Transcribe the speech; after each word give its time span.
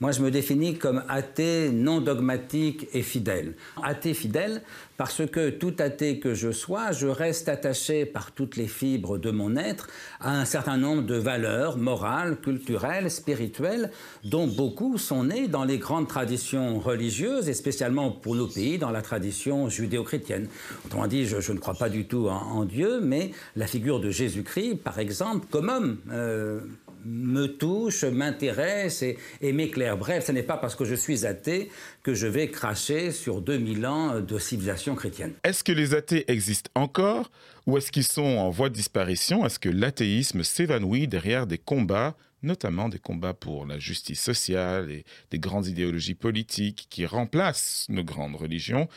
Moi, 0.00 0.10
je 0.10 0.22
me 0.22 0.32
définis 0.32 0.76
comme 0.76 1.04
athée 1.08 1.70
non 1.70 2.00
dogmatique 2.00 2.88
et 2.94 3.02
fidèle. 3.02 3.54
Athée 3.80 4.12
fidèle 4.12 4.60
parce 4.96 5.24
que 5.24 5.50
tout 5.50 5.74
athée 5.78 6.18
que 6.18 6.34
je 6.34 6.50
sois, 6.50 6.90
je 6.90 7.06
reste 7.06 7.48
attaché 7.48 8.04
par 8.04 8.32
toutes 8.32 8.56
les 8.56 8.66
fibres 8.66 9.18
de 9.18 9.30
mon 9.30 9.56
être 9.56 9.86
à 10.18 10.40
un 10.40 10.44
certain 10.46 10.78
nombre 10.78 11.04
de 11.04 11.14
valeurs 11.14 11.76
morales, 11.76 12.40
culturelles, 12.40 13.08
spirituelles, 13.08 13.92
dont 14.24 14.48
beaucoup 14.48 14.98
sont 14.98 15.22
nées 15.22 15.46
dans 15.46 15.62
les 15.62 15.78
grandes 15.78 16.08
traditions 16.08 16.80
religieuses 16.80 17.48
et 17.48 17.54
spécialement 17.54 18.10
pour 18.10 18.34
nos 18.34 18.48
pays 18.48 18.78
dans 18.78 18.90
la 18.90 19.00
tradition 19.00 19.68
judéo-chrétienne. 19.68 20.48
Autrement 20.86 21.06
dit, 21.06 21.24
je, 21.24 21.52
ne 21.52 21.58
crois 21.58 21.74
pas 21.74 21.88
du 21.88 22.08
tout 22.08 22.26
en, 22.28 22.64
Dieu, 22.64 22.98
mais 23.00 23.30
la 23.54 23.68
figure 23.68 24.00
de 24.00 24.10
Jésus-Christ, 24.10 24.74
par 24.74 24.98
exemple, 24.98 25.46
comme 25.52 25.68
homme, 25.68 25.98
euh, 26.10 26.58
me 27.04 27.46
touche, 27.46 28.04
m'intéresse 28.04 29.02
et, 29.02 29.52
m'éclaire. 29.52 29.96
Bref, 29.96 30.26
ce 30.26 30.32
n'est 30.32 30.42
pas 30.42 30.56
parce 30.56 30.74
que 30.74 30.84
je 30.84 30.94
suis 30.94 31.26
athée 31.26 31.70
que 32.02 32.14
je 32.14 32.26
vais 32.26 32.48
cracher 32.48 33.12
sur 33.12 33.40
2000 33.40 33.86
ans 33.86 34.20
de 34.20 34.38
civilisation 34.38 34.94
chrétienne. 34.94 35.32
Est-ce 35.44 35.64
que 35.64 35.72
les 35.72 35.94
athées 35.94 36.24
existent 36.30 36.70
encore 36.74 37.30
ou 37.66 37.78
est-ce 37.78 37.90
qu'ils 37.90 38.04
sont 38.04 38.22
en 38.22 38.50
voie 38.50 38.68
de 38.68 38.74
disparition? 38.74 39.44
Est-ce 39.46 39.58
que 39.58 39.68
l'athéisme 39.68 40.42
s'évanouit 40.42 41.08
derrière 41.08 41.46
des 41.46 41.58
combats 41.58 42.16
notamment 42.42 42.90
des 42.90 42.98
combats 42.98 43.32
pour 43.32 43.64
la 43.64 43.78
justice 43.78 44.20
sociale 44.20 44.90
et 44.90 45.04
des 45.30 45.38
grandes 45.38 45.66
idéologies 45.66 46.14
politiques 46.14 46.88
qui 46.90 47.06
remplacent 47.06 47.86
nos 47.88 48.04
grandes 48.04 48.36
religions? 48.36 48.88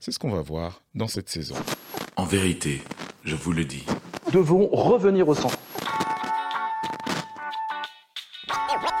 C'est 0.00 0.12
ce 0.12 0.18
qu'on 0.18 0.30
va 0.30 0.42
voir 0.42 0.82
dans 0.94 1.08
cette 1.08 1.28
saison. 1.28 1.56
En 2.16 2.24
vérité, 2.24 2.82
je 3.24 3.34
vous 3.34 3.52
le 3.52 3.64
dis. 3.64 3.84
Devons 4.32 4.68
revenir 4.68 5.28
au 5.28 5.34
centre. 5.34 5.58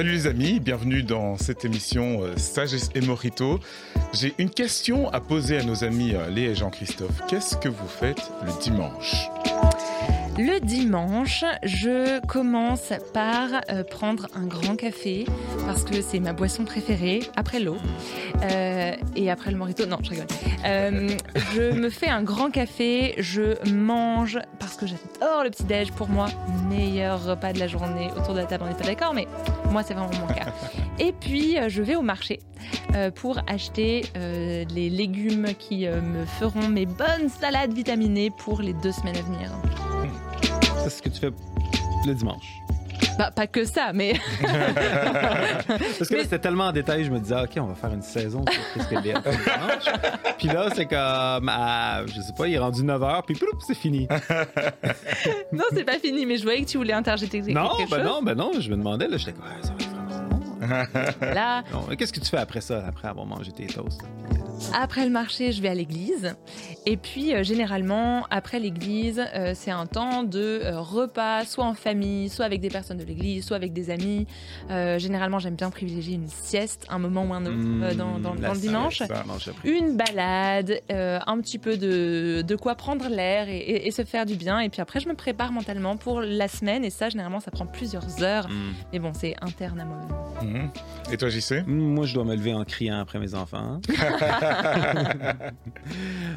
Salut 0.00 0.12
les 0.12 0.26
amis, 0.26 0.60
bienvenue 0.60 1.02
dans 1.02 1.36
cette 1.36 1.66
émission 1.66 2.22
euh, 2.22 2.34
Sagesse 2.38 2.88
et 2.94 3.02
Morito. 3.02 3.60
J'ai 4.14 4.32
une 4.38 4.48
question 4.48 5.10
à 5.10 5.20
poser 5.20 5.58
à 5.58 5.62
nos 5.62 5.84
amis 5.84 6.14
euh, 6.14 6.30
Léa 6.30 6.52
et 6.52 6.54
Jean-Christophe. 6.54 7.20
Qu'est-ce 7.28 7.54
que 7.58 7.68
vous 7.68 7.86
faites 7.86 8.30
le 8.42 8.62
dimanche? 8.62 9.28
Le 10.40 10.58
dimanche, 10.58 11.44
je 11.64 12.24
commence 12.26 12.94
par 13.12 13.48
euh, 13.68 13.84
prendre 13.84 14.26
un 14.34 14.46
grand 14.46 14.74
café 14.74 15.26
parce 15.66 15.84
que 15.84 16.00
c'est 16.00 16.18
ma 16.18 16.32
boisson 16.32 16.64
préférée 16.64 17.20
après 17.36 17.60
l'eau 17.60 17.76
euh, 18.42 18.92
et 19.16 19.30
après 19.30 19.50
le 19.50 19.58
morito. 19.58 19.84
Non, 19.84 19.98
je 20.02 20.10
rigole. 20.10 20.26
Euh, 20.64 21.10
je 21.54 21.72
me 21.72 21.90
fais 21.90 22.08
un 22.08 22.22
grand 22.22 22.50
café, 22.50 23.14
je 23.18 23.70
mange 23.70 24.38
parce 24.58 24.76
que 24.76 24.86
j'adore 24.86 25.44
le 25.44 25.50
petit 25.50 25.64
déj. 25.64 25.92
Pour 25.92 26.08
moi, 26.08 26.28
meilleur 26.70 27.22
repas 27.22 27.52
de 27.52 27.58
la 27.58 27.66
journée 27.66 28.08
autour 28.16 28.32
de 28.32 28.38
la 28.38 28.46
table. 28.46 28.64
On 28.66 28.70
n'est 28.70 28.78
pas 28.78 28.86
d'accord, 28.86 29.12
mais 29.12 29.28
moi 29.70 29.82
c'est 29.82 29.92
vraiment 29.92 30.10
mon 30.20 30.32
cas. 30.32 30.54
Et 30.98 31.12
puis 31.12 31.58
je 31.68 31.82
vais 31.82 31.96
au 31.96 32.02
marché 32.02 32.40
pour 33.16 33.40
acheter 33.46 34.04
les 34.14 34.90
légumes 34.90 35.48
qui 35.58 35.86
me 35.86 36.24
feront 36.24 36.68
mes 36.68 36.86
bonnes 36.86 37.28
salades 37.28 37.72
vitaminées 37.72 38.30
pour 38.30 38.62
les 38.62 38.72
deux 38.72 38.92
semaines 38.92 39.16
à 39.16 39.22
venir. 39.22 39.50
C'est 40.82 40.90
ce 40.90 41.02
que 41.02 41.08
tu 41.08 41.20
fais 41.20 41.30
le 42.06 42.14
dimanche. 42.14 42.60
Bah, 43.18 43.30
pas 43.30 43.46
que 43.46 43.64
ça, 43.64 43.92
mais. 43.92 44.14
Parce 45.98 46.08
que 46.08 46.22
c'était 46.22 46.38
tellement 46.38 46.68
en 46.68 46.72
détail, 46.72 47.04
je 47.04 47.10
me 47.10 47.18
disais, 47.18 47.34
OK, 47.34 47.50
on 47.58 47.66
va 47.66 47.74
faire 47.74 47.92
une 47.92 48.02
saison 48.02 48.44
sur 48.74 48.82
ce 48.82 49.00
dimanche. 49.02 49.84
Puis 50.38 50.48
là, 50.48 50.68
c'est 50.74 50.86
comme, 50.86 51.50
je 52.06 52.20
sais 52.20 52.32
pas, 52.36 52.48
il 52.48 52.54
est 52.54 52.58
rendu 52.58 52.82
9 52.82 53.00
h, 53.00 53.22
puis 53.26 53.38
c'est 53.66 53.76
fini. 53.76 54.08
non, 55.52 55.64
c'est 55.72 55.84
pas 55.84 55.98
fini, 55.98 56.24
mais 56.24 56.38
je 56.38 56.44
voyais 56.44 56.62
que 56.62 56.70
tu 56.70 56.78
voulais 56.78 56.94
interjeter 56.94 57.42
quelque 57.42 57.52
non, 57.52 57.70
chose. 57.78 57.90
Ben 57.90 58.02
non, 58.02 58.22
ben 58.22 58.34
non, 58.34 58.52
je 58.58 58.70
me 58.70 58.76
demandais, 58.76 59.06
là, 59.06 59.18
j'étais 59.18 59.32
comme, 59.32 59.44
ça 59.62 59.72
va 59.72 59.89
Là. 61.20 61.62
Qu'est-ce 61.98 62.12
que 62.12 62.20
tu 62.20 62.30
fais 62.30 62.38
après 62.38 62.60
ça, 62.60 62.84
après 62.86 63.08
avoir 63.08 63.26
mangé 63.26 63.52
tes 63.52 63.66
toasts? 63.66 64.02
Après 64.74 65.04
le 65.04 65.10
marché, 65.10 65.52
je 65.52 65.62
vais 65.62 65.68
à 65.68 65.74
l'église. 65.74 66.34
Et 66.86 66.96
puis, 66.96 67.34
euh, 67.34 67.42
généralement, 67.42 68.26
après 68.30 68.58
l'église, 68.58 69.22
euh, 69.34 69.52
c'est 69.54 69.70
un 69.70 69.86
temps 69.86 70.22
de 70.22 70.60
euh, 70.62 70.80
repas, 70.80 71.44
soit 71.44 71.64
en 71.64 71.74
famille, 71.74 72.28
soit 72.28 72.44
avec 72.44 72.60
des 72.60 72.68
personnes 72.68 72.98
de 72.98 73.04
l'église, 73.04 73.44
soit 73.44 73.56
avec 73.56 73.72
des 73.72 73.90
amis. 73.90 74.26
généralement, 74.68 75.38
j'aime 75.38 75.56
bien 75.56 75.70
privilégier 75.70 76.14
une 76.14 76.28
sieste, 76.28 76.86
un 76.88 76.98
moment 76.98 77.24
ou 77.24 77.34
un 77.34 77.44
autre 77.44 77.56
mmh, 77.56 77.94
dans, 77.94 78.34
le 78.34 78.58
dimanche. 78.58 79.02
une 79.64 79.96
balade, 79.96 80.80
un 80.90 81.40
petit 81.40 81.58
peu 81.58 81.76
de, 81.76 82.42
de 82.46 82.56
quoi 82.56 82.74
prendre 82.74 83.08
l'air 83.08 83.48
et, 83.48 83.90
se 83.90 84.04
faire 84.04 84.26
du 84.26 84.36
bien. 84.36 84.60
Et 84.60 84.68
puis 84.68 84.80
après, 84.80 85.00
je 85.00 85.08
me 85.08 85.14
prépare 85.14 85.52
mentalement 85.52 85.96
pour 85.96 86.20
la 86.20 86.48
semaine. 86.48 86.84
Et 86.84 86.90
ça, 86.90 87.08
généralement, 87.08 87.40
ça 87.40 87.50
prend 87.50 87.66
plusieurs 87.66 88.22
heures. 88.22 88.48
Mmh. 88.48 88.54
Mais 88.92 88.98
bon, 88.98 89.12
c'est 89.14 89.34
interne 89.40 89.80
à 89.80 89.84
moi-même. 89.84 90.10
Mmh. 90.42 90.59
Et 91.12 91.16
toi, 91.16 91.28
JC 91.28 91.64
Moi, 91.66 92.06
je 92.06 92.14
dois 92.14 92.24
me 92.24 92.34
lever 92.36 92.54
en 92.54 92.64
criant 92.64 93.00
après 93.00 93.18
mes 93.18 93.34
enfants. 93.34 93.80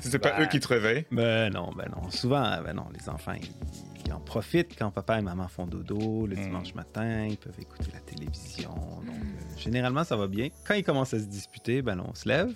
C'est 0.02 0.20
pas 0.20 0.42
eux 0.42 0.48
qui 0.48 0.60
te 0.60 0.68
réveillent? 0.68 1.06
Ben 1.12 1.54
non, 1.54 1.72
ben 1.76 1.90
non. 1.96 2.10
Souvent, 2.10 2.44
ben 2.64 2.74
non, 2.74 2.86
les 2.98 3.08
enfants, 3.10 3.34
ils, 3.34 4.12
en 4.12 4.20
profitent 4.20 4.78
quand 4.78 4.92
papa 4.92 5.18
et 5.20 5.22
maman 5.22 5.48
font 5.48 5.66
dodo 5.66 6.28
le 6.28 6.36
hmm. 6.36 6.42
dimanche 6.42 6.76
matin. 6.76 7.26
Ils 7.26 7.38
peuvent 7.38 7.60
écouter 7.60 7.90
la 7.94 8.00
télévision. 8.00 8.70
Donc, 9.06 9.16
euh, 9.16 9.58
généralement, 9.58 10.04
ça 10.04 10.16
va 10.16 10.28
bien. 10.28 10.50
Quand 10.68 10.74
ils 10.76 10.84
commencent 10.84 11.14
à 11.14 11.20
se 11.20 11.26
disputer, 11.26 11.82
ben 11.82 11.96
non, 11.96 12.08
on 12.10 12.16
se 12.16 12.28
lève. 12.28 12.54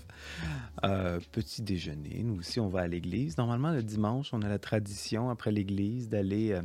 Euh, 0.83 1.19
petit 1.31 1.61
déjeuner. 1.61 2.22
Nous 2.23 2.39
aussi, 2.39 2.59
on 2.59 2.67
va 2.67 2.81
à 2.81 2.88
l'église. 2.88 3.38
Normalement, 3.38 3.72
le 3.72 3.81
dimanche, 3.81 4.29
on 4.33 4.41
a 4.41 4.50
la 4.50 4.59
tradition, 4.59 5.29
après 5.29 5.51
l'église, 5.51 6.09
d'aller... 6.09 6.51
Euh, 6.51 6.61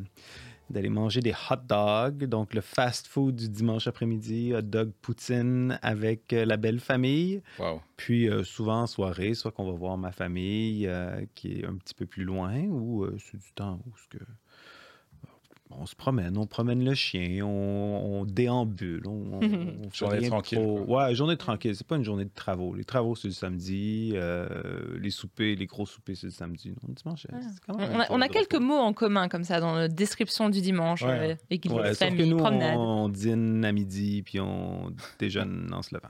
d'aller 0.71 0.89
manger 0.89 1.21
des 1.21 1.33
hot 1.33 1.57
dogs, 1.69 2.25
donc 2.25 2.55
le 2.55 2.61
fast 2.61 3.07
food 3.07 3.37
du 3.37 3.49
dimanche 3.49 3.87
après-midi, 3.87 4.55
hot 4.55 4.63
dog 4.63 4.93
poutine 5.03 5.79
avec 5.83 6.33
euh, 6.33 6.45
la 6.45 6.57
belle 6.57 6.81
famille. 6.81 7.43
Puis 7.97 8.29
euh, 8.29 8.43
souvent 8.43 8.83
en 8.83 8.87
soirée, 8.87 9.35
soit 9.35 9.53
qu'on 9.53 9.71
va 9.71 9.73
voir 9.73 9.99
ma 9.99 10.13
famille 10.13 10.87
euh, 10.87 11.25
qui 11.35 11.61
est 11.61 11.67
un 11.67 11.75
petit 11.75 11.95
peu 11.95 12.07
plus 12.07 12.25
loin, 12.25 12.63
ou 12.65 13.07
c'est 13.19 13.39
du 13.39 13.53
temps 13.53 13.81
où 13.87 13.97
ce 13.97 14.19
que 14.19 14.25
on 15.81 15.87
se 15.87 15.95
promène, 15.95 16.37
on 16.37 16.47
promène 16.47 16.85
le 16.85 16.95
chien, 16.95 17.45
on, 17.45 18.25
déambule, 18.25 19.03
on, 19.07 19.41
journée 19.93 20.29
tranquille. 20.29 20.59
Ouais, 20.59 21.15
journée 21.15 21.37
tranquille. 21.37 21.75
C'est 21.75 21.87
pas 21.87 21.97
une 21.97 22.05
journée 22.05 22.25
de 22.25 22.35
travaux. 22.35 22.75
Les 22.75 22.85
travaux 22.85 23.15
c'est 23.15 23.29
le 23.29 23.35
samedi, 23.35 24.13
euh, 24.15 24.47
les 24.99 25.11
soupers, 25.11 25.57
les 25.57 25.67
gros 25.67 25.87
soupers 25.87 26.17
c'est 26.17 26.27
le 26.27 26.33
samedi. 26.33 26.71
Non, 26.71 26.95
dimanche, 26.95 27.27
on, 28.11 28.21
a, 28.21 28.29
quelques 28.29 28.57
mots 28.57 28.79
en 28.79 28.93
commun 28.93 29.29
comme 29.29 29.45
ça 29.45 29.61
dans 29.61 29.75
la 29.75 29.89
description 29.89 30.49
du 30.49 30.61
dimanche. 30.61 31.03
Ouais. 31.03 31.37
Euh, 31.53 31.95
famille, 31.95 32.29
nous, 32.29 32.37
promenade. 32.37 32.77
On, 32.77 33.05
on, 33.05 33.09
dîne 33.09 33.65
à 33.65 33.73
midi 33.73 34.23
puis 34.23 34.41
on 34.41 34.93
déjeune 35.19 35.71
en 35.73 35.83
se 35.83 35.95
levant. 35.95 36.09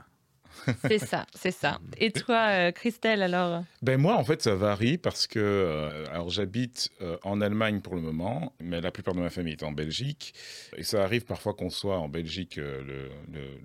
C'est 0.87 0.99
ça, 0.99 1.25
c'est 1.33 1.51
ça. 1.51 1.79
Et 1.97 2.11
toi, 2.11 2.47
euh, 2.49 2.71
Christelle, 2.71 3.21
alors? 3.21 3.63
Ben 3.81 3.99
moi, 3.99 4.15
en 4.15 4.23
fait, 4.23 4.41
ça 4.41 4.55
varie 4.55 4.97
parce 4.97 5.27
que, 5.27 5.39
euh, 5.39 6.05
alors 6.11 6.29
j'habite 6.29 6.89
euh, 7.01 7.17
en 7.23 7.41
Allemagne 7.41 7.81
pour 7.81 7.95
le 7.95 8.01
moment, 8.01 8.53
mais 8.59 8.79
la 8.81 8.91
plupart 8.91 9.13
de 9.13 9.19
ma 9.19 9.29
famille 9.29 9.53
est 9.53 9.63
en 9.63 9.71
Belgique. 9.71 10.33
Et 10.77 10.83
ça 10.83 11.03
arrive 11.03 11.25
parfois 11.25 11.53
qu'on 11.53 11.69
soit 11.69 11.97
en 11.97 12.07
Belgique 12.07 12.55
le, 12.55 13.09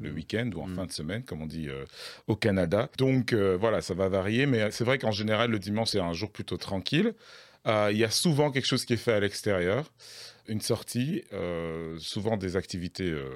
le, 0.01 0.11
week-end 0.11 0.51
ou 0.55 0.63
en 0.63 0.67
mm. 0.67 0.75
fin 0.75 0.87
de 0.87 0.93
semaine, 0.93 1.23
comme 1.23 1.43
on 1.43 1.47
dit 1.47 1.69
au 2.27 2.37
Canada. 2.37 2.89
Donc 2.99 3.35
voilà, 3.35 3.81
ça 3.81 3.95
va 3.95 4.09
varier, 4.09 4.47
mais 4.47 4.71
c'est 4.71 4.85
vrai 4.85 4.99
qu'en 4.99 5.13
général, 5.13 5.51
le 5.51 5.59
dimanche, 5.59 5.91
c'est 5.91 6.01
un 6.01 6.13
jour 6.13 6.31
plutôt 6.31 6.57
tranquille. 6.57 7.15
Il 7.67 7.97
y 7.97 8.05
a 8.05 8.11
souvent 8.11 8.51
quelque 8.51 8.67
chose 8.67 8.85
qui 8.85 8.95
est 8.95 8.99
fait 8.99 9.13
à 9.13 9.21
l'extérieur 9.21 9.91
une 10.49 10.63
sortie, 10.63 11.23
euh, 11.33 11.97
souvent 11.99 12.37
des 12.37 12.57
activités 12.57 13.11
euh, 13.11 13.29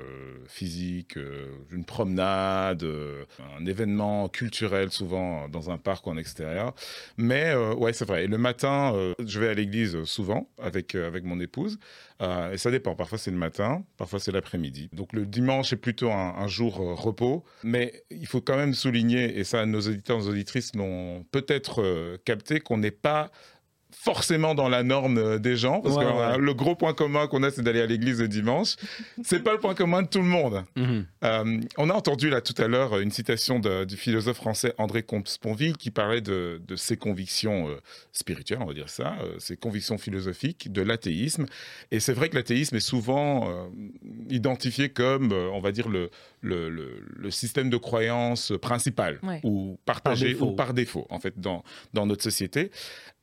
physiques, 0.49 1.19
euh, 1.19 1.47
une 1.71 1.85
promenade, 1.85 2.85
un 2.85 3.67
événement 3.67 4.29
culturel, 4.29 4.91
souvent 4.91 5.49
dans 5.49 5.71
un 5.71 5.77
parc 5.77 6.07
ou 6.07 6.11
en 6.11 6.17
extérieur. 6.17 6.75
Mais 7.19 7.55
ouais, 7.55 7.93
c'est 7.93 8.07
vrai. 8.07 8.27
Le 8.27 8.39
matin, 8.39 8.95
je 9.25 9.41
vais 9.41 9.49
à 9.49 9.55
l'église 9.55 10.03
souvent 10.05 10.49
avec, 10.59 10.95
avec 10.95 11.25
mon 11.25 11.39
épouse. 11.41 11.79
et 12.21 12.57
ça 12.57 12.71
dépend. 12.71 12.95
Parfois 12.95 13.19
c'est 13.19 13.31
le 13.31 13.37
matin, 13.37 13.85
parfois 13.99 14.19
c'est 14.19 14.33
l'après-midi. 14.33 14.89
Donc 14.93 15.13
le 15.13 15.27
dimanche 15.27 15.73
est 15.73 15.77
plutôt 15.77 16.11
un, 16.11 16.35
un 16.39 16.49
jour 16.49 16.75
repos. 16.75 17.45
Mais 17.63 18.05
il 18.11 18.27
faut 18.27 18.41
quand 18.41 18.57
même 18.57 18.75
souligner, 18.75 19.39
et 19.39 19.45
ça 19.45 19.67
nos 19.67 19.81
auditeurs, 19.81 20.19
nos 20.19 20.31
auditrices 20.31 20.75
l'ont 20.75 21.25
peut-être 21.31 22.17
capté, 22.25 22.61
qu'on 22.61 22.79
n'est 22.79 22.91
pas 22.91 23.31
forcément 23.95 24.55
dans 24.55 24.69
la 24.69 24.83
norme 24.83 25.19
euh, 25.19 25.39
des 25.39 25.57
gens, 25.57 25.81
parce 25.81 25.97
Ouais, 25.97 26.05
que 26.05 26.11
ouais. 26.11 26.39
le 26.39 26.55
gros 26.55 26.75
point 26.75 26.95
commun 26.95 27.27
qu'on 27.27 27.43
a, 27.43 27.51
c'est 27.51 27.63
d'aller 27.63 27.81
à 27.81 27.87
l'église 27.87 28.21
le 28.21 28.29
dimanche. 28.29 28.77
C'est 29.23 29.43
pas 29.43 29.53
le 29.53 29.59
point 29.59 29.75
commun 29.75 30.03
de 30.03 30.09
tout 30.09 30.19
le 30.19 30.25
monde. 30.25 30.65
Mhm. 30.77 31.07
Euh, 31.25 31.61
on 31.79 31.91
a 31.91 31.95
entendu 31.95 32.29
là 32.31 32.41
tout 32.41 32.55
à 32.61 32.67
l'heure 32.69 32.99
une 32.99 33.11
citation 33.11 33.59
de- 33.61 33.85
du 33.85 33.97
philosophe 33.97 34.37
français 34.39 34.75
André 34.79 35.03
Comte-Sponville 35.03 35.77
qui 35.77 35.91
parlait 35.91 36.21
de, 36.21 36.61
de 36.67 36.77
ses 36.77 36.97
convictions 36.97 37.69
euh, 37.69 37.77
spirituelles, 38.13 38.59
on 38.63 38.67
va 38.67 38.75
dire 38.75 38.89
ça, 38.89 39.15
euh, 39.23 39.35
ses 39.39 39.57
convictions 39.57 39.99
philosophiques, 39.99 40.73
de 40.73 40.83
l'athéisme. 40.83 41.47
Et 41.91 42.01
c'est 42.01 42.13
vrai 42.15 42.29
que 42.29 42.35
l'athéisme 42.37 42.77
est 42.77 42.81
souvent 42.81 43.49
euh, 43.51 43.67
identifié 44.31 44.89
comme, 44.89 45.33
euh, 45.33 45.49
on 45.53 45.61
va 45.61 45.73
dire, 45.73 45.89
le, 45.89 46.11
le, 46.41 46.69
le- 46.71 47.03
le 47.15 47.31
système 47.31 47.71
de 47.71 47.77
croyance 47.77 48.53
principal 48.61 49.19
Ouais. 49.23 49.41
ou 49.45 49.79
partagé 49.85 50.29
défaut. 50.29 50.47
ou 50.47 50.53
par 50.53 50.75
défaut, 50.75 51.07
en 51.11 51.19
fait, 51.21 51.39
dans, 51.39 51.63
dans 51.93 52.07
notre 52.07 52.23
société. 52.23 52.71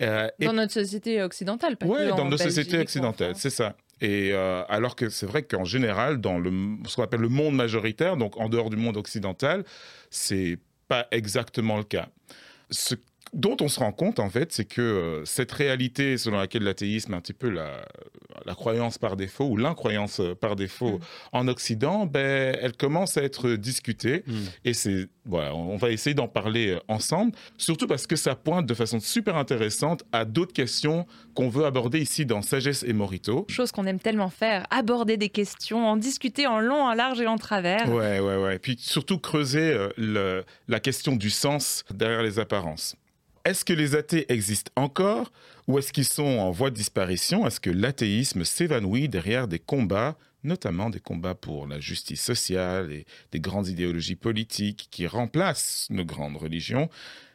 Euh, 0.01 0.29
et 0.39 0.45
Dans 0.45 0.53
notre 0.59 0.73
société 0.73 1.21
occidentale, 1.21 1.77
pas 1.77 1.85
Ouais, 1.85 2.09
que 2.09 2.15
dans 2.15 2.25
nos 2.25 2.37
sociétés 2.37 2.79
occidentales, 2.79 3.33
c'est 3.35 3.49
ça. 3.49 3.75
Et 4.01 4.29
euh, 4.31 4.63
alors 4.69 4.95
que 4.95 5.09
c'est 5.09 5.25
vrai 5.25 5.43
qu'en 5.43 5.65
général, 5.65 6.21
dans 6.21 6.39
le, 6.39 6.51
ce 6.87 6.95
qu'on 6.95 7.03
appelle 7.03 7.19
le 7.19 7.29
monde 7.29 7.55
majoritaire, 7.55 8.15
donc 8.15 8.37
en 8.37 8.47
dehors 8.47 8.69
du 8.69 8.77
monde 8.77 8.95
occidental, 8.97 9.65
c'est 10.09 10.57
pas 10.87 11.07
exactement 11.11 11.77
le 11.77 11.83
cas. 11.83 12.07
Ce 12.71 12.95
dont 13.33 13.57
on 13.61 13.67
se 13.67 13.79
rend 13.79 13.91
compte, 13.91 14.19
en 14.19 14.29
fait, 14.29 14.51
c'est 14.51 14.65
que 14.65 14.81
euh, 14.81 15.25
cette 15.25 15.51
réalité 15.51 16.17
selon 16.17 16.37
laquelle 16.37 16.63
l'athéisme 16.63 17.13
est 17.13 17.17
un 17.17 17.21
petit 17.21 17.33
peu 17.33 17.49
la, 17.49 17.85
la 18.45 18.55
croyance 18.55 18.97
par 18.97 19.15
défaut 19.15 19.45
ou 19.45 19.57
l'incroyance 19.57 20.19
euh, 20.19 20.35
par 20.35 20.55
défaut 20.55 20.97
Mm. 20.97 20.99
en 21.33 21.47
Occident, 21.47 22.05
ben, 22.05 22.55
elle 22.61 22.73
commence 22.75 23.17
à 23.17 23.23
être 23.23 23.51
discutée. 23.51 24.23
Mm. 24.27 24.33
Et 24.65 24.73
c'est 24.73 25.07
voilà, 25.25 25.53
on 25.53 25.77
va 25.77 25.91
essayer 25.91 26.13
d'en 26.15 26.27
parler 26.27 26.69
euh, 26.69 26.79
ensemble, 26.87 27.33
surtout 27.57 27.85
parce 27.85 28.07
que 28.07 28.15
ça 28.15 28.33
pointe 28.35 28.65
de 28.65 28.73
façon 28.73 28.99
super 28.99 29.35
intéressante 29.37 30.03
à 30.11 30.25
d'autres 30.25 30.53
questions 30.53 31.05
qu'on 31.35 31.49
veut 31.49 31.65
aborder 31.65 31.99
ici 31.99 32.25
dans 32.25 32.41
Sagesse 32.41 32.83
et 32.83 32.93
Morito. 32.93 33.45
Chose 33.49 33.71
qu'on 33.71 33.85
aime 33.85 33.99
tellement 33.99 34.29
faire, 34.29 34.65
aborder 34.71 35.17
des 35.17 35.29
questions, 35.29 35.87
en 35.87 35.97
discuter 35.97 36.47
en 36.47 36.59
long, 36.59 36.81
en 36.83 36.93
large 36.93 37.21
et 37.21 37.27
en 37.27 37.37
travers. 37.37 37.87
Ouais, 37.93 38.19
ouais, 38.19 38.37
ouais. 38.37 38.57
Puis 38.59 38.75
surtout 38.79 39.19
creuser 39.19 39.75
le- 39.97 40.43
la 40.67 40.79
question 40.79 41.15
du 41.15 41.29
sens 41.29 41.83
derrière 41.93 42.23
les 42.23 42.39
apparences. 42.39 42.95
Est-ce 43.45 43.63
que 43.65 43.73
les 43.73 43.95
athées 43.95 44.31
existent 44.31 44.71
encore 44.75 45.31
ou 45.67 45.77
est-ce 45.79 45.93
qu'ils 45.93 46.05
sont 46.05 46.23
en 46.23 46.51
voie 46.51 46.69
de 46.69 46.75
disparition? 46.75 47.45
Est-ce 47.47 47.59
que 47.59 47.69
l'athéisme 47.69 48.43
s'évanouit 48.43 49.07
derrière 49.07 49.47
des 49.47 49.59
combats, 49.59 50.17
notamment 50.43 50.89
des 50.89 50.99
combats 50.99 51.35
pour 51.35 51.67
la 51.67 51.79
justice 51.79 52.21
sociale 52.21 52.91
et 52.91 53.05
des 53.31 53.39
grandes 53.39 53.67
idéologies 53.67 54.15
politiques 54.15 54.87
qui 54.91 55.07
remplacent 55.07 55.87
nos 55.89 56.05
grandes 56.05 56.37
religions? 56.37 56.89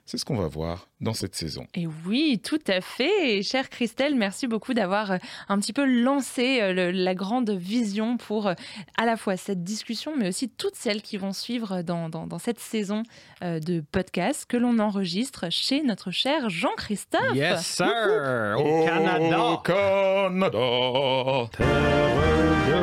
C'est 0.06 0.19
ce 0.19 0.25
qu'on 0.27 0.37
va 0.37 0.49
voir 0.49 0.89
dans 1.01 1.15
cette 1.15 1.35
saison. 1.35 1.67
Et 1.75 1.87
oui, 2.06 2.39
tout 2.45 2.59
à 2.69 2.83
fait. 2.83 3.39
Et 3.39 3.43
chère 3.43 3.71
Christelle, 3.71 4.15
merci 4.15 4.47
beaucoup 4.47 4.75
d'avoir 4.75 5.12
euh, 5.12 5.17
un 5.49 5.59
petit 5.59 5.73
peu 5.73 5.85
lancé 5.87 6.61
euh, 6.61 6.75
le- 6.75 6.91
la 6.91 7.15
grande 7.15 7.49
vision 7.51 8.19
pour 8.19 8.49
euh, 8.49 8.55
à 8.99 9.06
la 9.06 9.17
fois 9.17 9.39
cette 9.39 9.65
discussion, 9.65 10.12
mais 10.17 10.29
aussi 10.29 10.51
toutes 10.51 10.75
celles 10.77 11.01
qui 11.01 11.17
vont 11.17 11.33
suivre 11.33 11.81
dans, 11.83 12.11
dans- 12.11 12.27
dans 12.27 12.39
cette 12.39 12.61
saison 12.61 13.03
de 13.43 13.81
podcast 13.93 14.45
que 14.49 14.56
l'on 14.59 14.79
enregistre 14.79 15.47
chez 15.51 15.83
notre 15.83 16.11
cher 16.11 16.49
Jean-Christophe. 16.51 17.35
Yes, 17.35 17.65
sir! 17.67 18.56
Au 18.59 18.85
Canada! 18.85 19.51
Au 19.51 19.56
Canada 19.59 21.51
Terre 21.56 22.15
de 22.69 22.75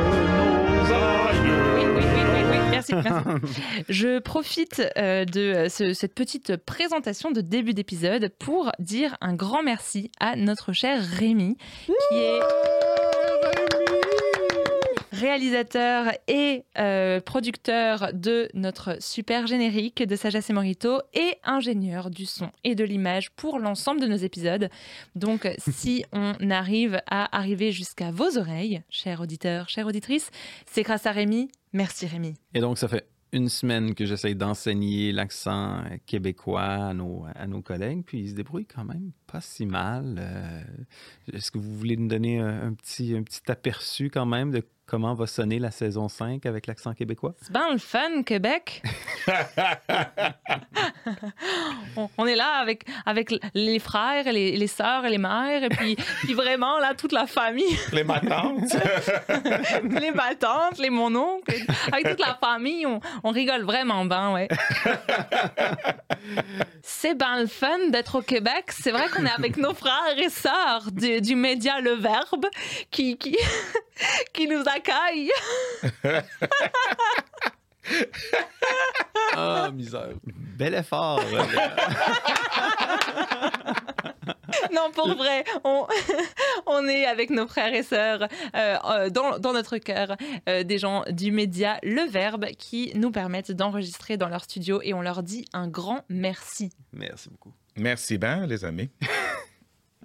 nos 0.76 0.92
aïeux. 0.92 1.91
Oui, 1.91 1.91
Merci, 2.90 2.94
merci. 2.94 3.84
Je 3.88 4.18
profite 4.18 4.82
euh, 4.96 5.24
de 5.24 5.40
euh, 5.40 5.68
ce- 5.68 5.94
cette 5.94 6.14
petite 6.14 6.56
présentation 6.56 7.30
de 7.30 7.40
début 7.40 7.74
d'épisode 7.74 8.30
pour 8.38 8.70
dire 8.78 9.16
un 9.20 9.34
grand 9.34 9.62
merci 9.62 10.10
à 10.20 10.36
notre 10.36 10.72
cher 10.72 11.02
Rémi, 11.02 11.56
qui 11.86 12.16
est 12.16 12.40
réalisateur 15.12 16.06
et 16.26 16.64
euh, 16.78 17.20
producteur 17.20 18.08
de 18.12 18.48
notre 18.54 18.96
super 19.00 19.46
générique 19.46 20.02
de 20.02 20.16
Sagesse 20.16 20.50
et 20.50 20.52
Morito 20.52 21.00
et 21.14 21.36
ingénieur 21.44 22.10
du 22.10 22.26
son 22.26 22.50
et 22.64 22.74
de 22.74 22.82
l'image 22.82 23.30
pour 23.30 23.58
l'ensemble 23.58 24.00
de 24.00 24.06
nos 24.06 24.16
épisodes. 24.16 24.68
Donc, 25.14 25.48
si 25.58 26.04
on 26.12 26.34
arrive 26.50 27.00
à 27.08 27.36
arriver 27.36 27.70
jusqu'à 27.72 28.10
vos 28.10 28.36
oreilles, 28.38 28.82
chers 28.90 29.20
auditeurs, 29.20 29.68
chères 29.68 29.86
auditrices, 29.86 30.30
c'est 30.66 30.82
grâce 30.82 31.06
à 31.06 31.12
Rémi. 31.12 31.50
Merci 31.72 32.06
Rémi. 32.06 32.34
Et 32.54 32.60
donc, 32.60 32.78
ça 32.78 32.88
fait 32.88 33.06
une 33.32 33.48
semaine 33.48 33.94
que 33.94 34.04
j'essaye 34.04 34.34
d'enseigner 34.34 35.10
l'accent 35.10 35.82
québécois 36.04 36.62
à 36.62 36.92
nos, 36.94 37.24
à 37.34 37.46
nos 37.46 37.62
collègues, 37.62 38.02
puis 38.04 38.20
ils 38.20 38.30
se 38.30 38.34
débrouillent 38.34 38.66
quand 38.66 38.84
même 38.84 39.12
pas 39.26 39.40
si 39.40 39.64
mal. 39.64 40.16
Euh, 40.18 40.62
Est-ce 41.32 41.50
que 41.50 41.58
vous 41.58 41.74
voulez 41.78 41.96
nous 41.96 42.08
donner 42.08 42.40
un, 42.40 42.68
un 42.68 42.74
petit, 42.74 43.16
un 43.16 43.22
petit 43.22 43.50
aperçu 43.50 44.10
quand 44.10 44.26
même 44.26 44.50
de 44.50 44.62
comment 44.86 45.14
va 45.14 45.26
sonner 45.26 45.58
la 45.58 45.70
saison 45.70 46.08
5 46.08 46.46
avec 46.46 46.66
l'accent 46.66 46.94
québécois? 46.94 47.34
C'est 47.40 47.52
bien 47.52 47.72
le 47.72 47.78
fun, 47.78 48.22
Québec. 48.24 48.82
on, 52.18 52.26
est 52.26 52.36
là 52.36 52.58
avec, 52.60 52.84
avec 53.06 53.32
les 53.54 53.78
frères, 53.78 54.26
et 54.26 54.32
les, 54.32 54.56
les 54.56 54.66
sœurs 54.66 55.04
et 55.04 55.10
les 55.10 55.18
mères, 55.18 55.62
et 55.62 55.68
puis, 55.68 55.96
puis 56.22 56.34
vraiment, 56.34 56.78
là, 56.78 56.94
toute 56.94 57.12
la 57.12 57.26
famille, 57.26 57.78
Les 57.92 58.04
matantes 58.04 58.76
les 60.00 60.10
ma 60.10 60.34
tante, 60.34 60.78
les 60.78 60.90
mon 60.90 61.14
oncle, 61.14 61.54
avec 61.92 62.10
toute 62.10 62.26
la 62.26 62.34
famille, 62.34 62.86
on, 62.86 63.00
on 63.24 63.30
rigole 63.30 63.62
vraiment 63.62 64.04
bien, 64.04 64.32
ouais. 64.32 64.48
C'est 66.82 67.16
bien 67.16 67.40
le 67.40 67.46
fun 67.46 67.88
d'être 67.90 68.18
au 68.18 68.22
Québec. 68.22 68.66
C'est 68.70 68.90
vrai 68.90 69.08
qu'on 69.08 69.24
est 69.24 69.30
avec 69.30 69.56
nos 69.56 69.74
frères 69.74 70.18
et 70.18 70.28
sœurs 70.28 70.90
du, 70.92 71.20
du 71.20 71.34
média 71.34 71.80
Le 71.80 71.92
Verbe 71.92 72.46
qui, 72.90 73.16
qui, 73.16 73.36
qui 74.32 74.46
nous 74.46 74.62
Ah, 79.34 79.70
misère! 79.72 80.10
Bel 80.24 80.74
effort! 80.74 81.20
Non, 84.72 84.90
pour 84.92 85.14
vrai, 85.14 85.44
on, 85.64 85.86
on 86.66 86.86
est 86.86 87.04
avec 87.04 87.30
nos 87.30 87.46
frères 87.46 87.74
et 87.74 87.82
sœurs 87.82 88.28
euh, 88.54 88.76
euh, 88.84 89.10
dans, 89.10 89.38
dans 89.38 89.52
notre 89.52 89.78
cœur, 89.78 90.16
euh, 90.48 90.62
des 90.62 90.78
gens 90.78 91.04
du 91.10 91.32
média 91.32 91.78
Le 91.82 92.08
Verbe 92.08 92.46
qui 92.58 92.92
nous 92.94 93.10
permettent 93.10 93.52
d'enregistrer 93.52 94.16
dans 94.16 94.28
leur 94.28 94.44
studio 94.44 94.80
et 94.82 94.94
on 94.94 95.02
leur 95.02 95.22
dit 95.22 95.44
un 95.52 95.68
grand 95.68 96.04
merci. 96.08 96.70
Merci 96.92 97.28
beaucoup. 97.30 97.52
Merci 97.76 98.18
bien, 98.18 98.46
les 98.46 98.64
amis. 98.64 98.90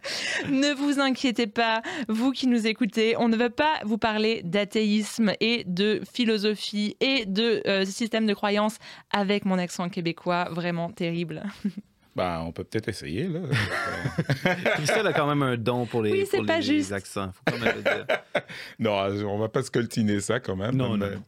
Ne 0.49 0.73
vous 0.73 0.99
inquiétez 0.99 1.47
pas, 1.47 1.81
vous 2.07 2.31
qui 2.31 2.47
nous 2.47 2.67
écoutez, 2.67 3.15
on 3.17 3.27
ne 3.27 3.35
veut 3.35 3.49
pas 3.49 3.79
vous 3.83 3.97
parler 3.97 4.41
d'athéisme 4.43 5.33
et 5.39 5.63
de 5.65 6.01
philosophie 6.13 6.95
et 6.99 7.25
de 7.25 7.61
euh, 7.67 7.85
système 7.85 8.25
de 8.25 8.33
croyance 8.33 8.77
avec 9.11 9.45
mon 9.45 9.57
accent 9.57 9.89
québécois 9.89 10.47
vraiment 10.51 10.91
terrible. 10.91 11.43
Bah, 12.17 12.41
on 12.43 12.51
peut 12.51 12.63
peut-être 12.63 12.89
essayer, 12.89 13.27
là. 13.27 13.41
Christelle 14.75 15.05
a 15.05 15.13
quand 15.13 15.27
même 15.27 15.43
un 15.43 15.55
don 15.55 15.85
pour 15.85 16.01
les, 16.01 16.11
Oui, 16.11 16.27
c'est 16.29 16.37
pour 16.37 16.47
pas 16.47 16.55
les 16.57 16.63
juste. 16.63 16.91
accents. 16.91 17.31
Faut 17.47 17.55
quand 17.55 17.63
même 17.63 17.75
le 17.75 17.81
dire. 17.83 18.05
non, 18.79 18.91
on 19.29 19.37
va 19.37 19.49
pas 19.49 19.61
scoltiner 19.61 20.19
ça 20.19 20.39
quand 20.39 20.55
même. 20.55 20.75
Non, 20.75 20.97
mais 20.97 21.11
non. 21.11 21.23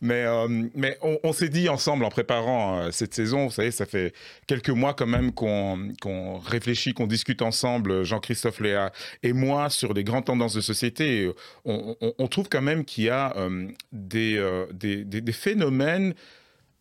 mais, 0.00 0.24
euh, 0.24 0.48
mais 0.74 0.96
on, 1.02 1.18
on 1.24 1.32
s'est 1.34 1.50
dit 1.50 1.68
ensemble 1.68 2.06
en 2.06 2.08
préparant 2.08 2.78
euh, 2.80 2.90
cette 2.90 3.12
saison, 3.12 3.44
vous 3.48 3.52
savez, 3.52 3.70
ça 3.70 3.84
fait 3.84 4.14
quelques 4.46 4.70
mois 4.70 4.94
quand 4.94 5.06
même 5.06 5.30
qu'on 5.32 5.92
qu'on 6.00 6.38
réfléchit, 6.38 6.94
qu'on 6.94 7.06
discute 7.06 7.42
ensemble, 7.42 8.02
Jean-Christophe 8.04 8.60
Léa 8.60 8.92
et 9.22 9.34
moi, 9.34 9.68
sur 9.68 9.92
les 9.92 10.04
grandes 10.04 10.24
tendances 10.24 10.54
de 10.54 10.62
société. 10.62 11.30
On, 11.66 11.96
on- 12.00 12.14
on 12.18 12.26
trouve 12.28 12.48
quand 12.48 12.62
même 12.62 12.86
qu'il 12.86 13.04
y 13.04 13.10
a 13.10 13.36
euh, 13.36 13.68
des, 13.92 14.38
euh, 14.38 14.64
des, 14.72 15.04
des- 15.04 15.20
des 15.20 15.32
phénomènes 15.32 16.14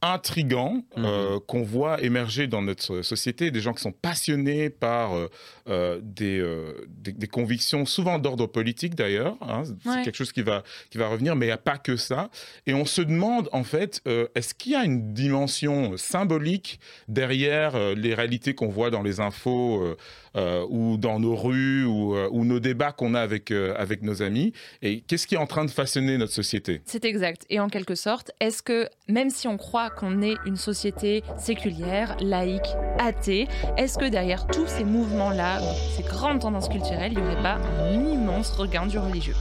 intrigants 0.01 0.84
euh, 0.98 1.39
qu'on 1.48 1.63
voit 1.63 2.01
émerger 2.01 2.48
dans 2.48 2.62
notre 2.62 3.01
société, 3.01 3.51
des 3.51 3.60
gens 3.62 3.74
qui 3.74 3.82
sont 3.82 3.91
passionnés 3.91 4.70
par 4.70 5.13
euh, 5.15 5.27
euh, 5.68 6.00
des, 6.01 6.39
euh, 6.39 6.74
des, 6.88 7.12
des 7.12 7.27
convictions, 7.27 7.86
souvent 7.86 8.18
d'ordre 8.20 8.48
politique 8.48 8.96
d'ailleurs, 8.96 9.36
hein, 9.41 9.63
c'est 9.65 9.89
Ouais. 9.89 10.03
quelque 10.03 10.15
chose 10.15 10.32
qui 10.32 10.41
va, 10.41 10.63
qui 10.89 10.98
va 10.98 11.08
revenir, 11.08 11.36
mais 11.36 11.46
il 11.46 11.50
n'y 11.50 11.53
a 11.53 11.58
pas 11.58 11.77
que 11.77 11.96
ça. 11.98 12.29
Et 12.65 12.74
on 12.74 12.86
se 12.86 13.01
demande 13.01 13.50
en 13.51 13.63
fait, 13.63 14.01
euh, 14.08 14.27
est-ce 14.36 14.53
qu'il 14.53 14.72
y 14.72 14.75
a 14.75 14.84
une 14.86 15.13
dimension 15.13 15.98
symbolique 15.98 16.79
derrière 17.08 17.75
euh, 17.75 17.96
les 17.96 18.13
réalités 18.13 18.56
qu'on 18.56 18.70
voit 18.70 18.89
dans 18.91 19.01
les 19.03 19.20
infos 19.20 19.82
euh, 19.84 19.98
euh, 20.36 20.65
ou 20.70 20.98
dans 20.98 21.20
nos 21.20 21.36
rues 21.36 21.86
ou, 21.86 22.15
euh, 22.15 22.29
ou 22.32 22.46
nos 22.46 22.60
débats 22.60 22.91
qu'on 22.91 23.15
a 23.15 23.20
avec, 23.22 23.51
euh, 23.51 23.74
avec 23.77 24.03
nos 24.03 24.22
amis? 24.22 24.53
Et 24.82 25.01
qu'est-ce 25.01 25.25
qui 25.27 25.36
est 25.36 25.39
en 25.39 25.48
train 25.48 25.65
de 25.65 25.72
façonner 25.72 26.18
notre 26.18 26.34
société? 26.34 26.82
C'est 26.86 27.03
exact. 27.06 27.46
Et 27.50 27.60
en 27.60 27.68
quelque 27.68 27.96
sorte, 27.96 28.32
est-ce 28.39 28.62
que 28.62 28.88
même 29.08 29.29
si 29.29 29.48
on 29.48 29.58
croit 29.58 29.88
qu'on 29.89 30.22
est 30.22 30.36
une 30.46 30.58
société 30.58 31.24
séculière, 31.38 32.15
laïque, 32.22 32.75
athée, 32.98 33.48
est-ce 33.77 33.98
que 33.98 34.05
derrière 34.05 34.48
tous 34.48 34.67
ces 34.67 34.84
mouvements-là, 34.84 35.60
ces 35.96 36.03
grandes 36.03 36.39
tendances 36.39 36.69
culturelles, 36.69 37.13
il 37.13 37.19
n'y 37.19 37.25
aurait 37.25 37.41
pas 37.41 37.58
un 37.79 37.93
immense 37.93 38.51
regain 38.51 38.86
du 38.86 38.98
religieux? 38.98 39.36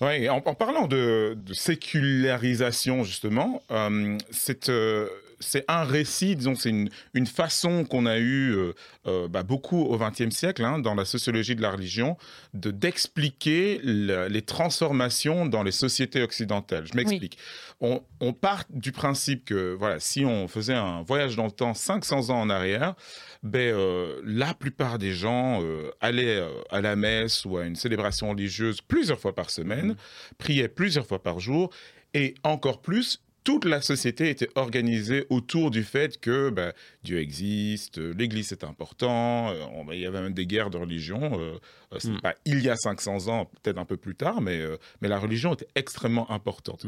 Oui, 0.00 0.30
en, 0.30 0.40
parlant 0.40 0.86
de, 0.86 1.36
sécularisation, 1.52 3.04
justement, 3.04 3.62
euh, 3.70 4.16
c'est 4.30 4.70
euh, 4.70 5.06
c'est 5.40 5.64
un 5.68 5.84
récit, 5.84 6.36
disons, 6.36 6.54
c'est 6.54 6.68
une, 6.70 6.90
une 7.14 7.26
façon 7.26 7.84
qu'on 7.84 8.06
a 8.06 8.18
eu 8.18 8.52
euh, 8.54 8.72
euh, 9.06 9.26
bah, 9.28 9.42
beaucoup 9.42 9.80
au 9.82 9.98
XXe 9.98 10.30
siècle, 10.34 10.64
hein, 10.64 10.78
dans 10.78 10.94
la 10.94 11.04
sociologie 11.04 11.56
de 11.56 11.62
la 11.62 11.70
religion, 11.70 12.16
de 12.54 12.70
d'expliquer 12.70 13.80
le- 13.82 14.28
les 14.28 14.42
transformations 14.42 15.46
dans 15.46 15.62
les 15.62 15.72
sociétés 15.72 16.22
occidentales. 16.22 16.86
Je 16.86 16.96
m'explique. 16.96 17.38
On, 17.80 18.02
on 18.20 18.32
part 18.34 18.64
du 18.70 18.92
principe 18.92 19.44
que, 19.46 19.74
voilà, 19.74 19.98
si 20.00 20.24
on 20.24 20.46
faisait 20.48 20.74
un 20.74 21.02
voyage 21.02 21.34
dans 21.36 21.46
le 21.46 21.50
temps 21.50 21.72
500 21.74 22.28
ans 22.30 22.40
en 22.40 22.50
arrière, 22.50 22.94
ben, 23.42 23.74
euh, 23.74 24.20
la 24.24 24.52
plupart 24.52 24.98
des 24.98 25.12
gens 25.12 25.62
euh, 25.62 25.90
allaient 26.00 26.42
à 26.70 26.80
la 26.82 26.94
messe 26.96 27.44
ou 27.46 27.56
à 27.56 27.64
une 27.64 27.76
célébration 27.76 28.28
religieuse 28.28 28.80
plusieurs 28.82 29.18
fois 29.18 29.34
par 29.34 29.48
semaine, 29.50 29.96
priaient 30.38 30.68
plusieurs 30.68 31.06
fois 31.06 31.22
par 31.22 31.40
jour, 31.40 31.70
et 32.12 32.34
encore 32.42 32.82
plus, 32.82 33.22
toute 33.50 33.64
la 33.64 33.80
société 33.80 34.30
était 34.30 34.48
organisée 34.54 35.26
autour 35.28 35.72
du 35.72 35.82
fait 35.82 36.20
que 36.20 36.50
ben, 36.50 36.72
Dieu 37.02 37.18
existe, 37.18 37.98
euh, 37.98 38.14
l'Église 38.16 38.52
est 38.52 38.62
important, 38.62 39.50
euh, 39.50 39.64
on- 39.74 39.84
ben, 39.84 39.94
il 39.94 40.00
y 40.00 40.06
avait 40.06 40.22
même 40.22 40.34
des 40.34 40.46
guerres 40.46 40.70
de 40.70 40.76
religion. 40.78 41.20
euh, 41.40 41.58
euh, 41.92 41.96
c'est 41.98 42.10
Mm. 42.10 42.20
pas 42.20 42.34
il 42.44 42.60
y 42.62 42.70
a 42.70 42.76
500 42.76 43.26
ans, 43.26 43.46
peut-être 43.62 43.78
un 43.78 43.84
peu 43.84 43.96
plus 43.96 44.14
tard, 44.14 44.40
mais, 44.40 44.60
euh, 44.60 44.76
mais 45.00 45.08
la 45.08 45.18
religion 45.18 45.52
était 45.54 45.66
extrêmement 45.74 46.30
importante. 46.30 46.86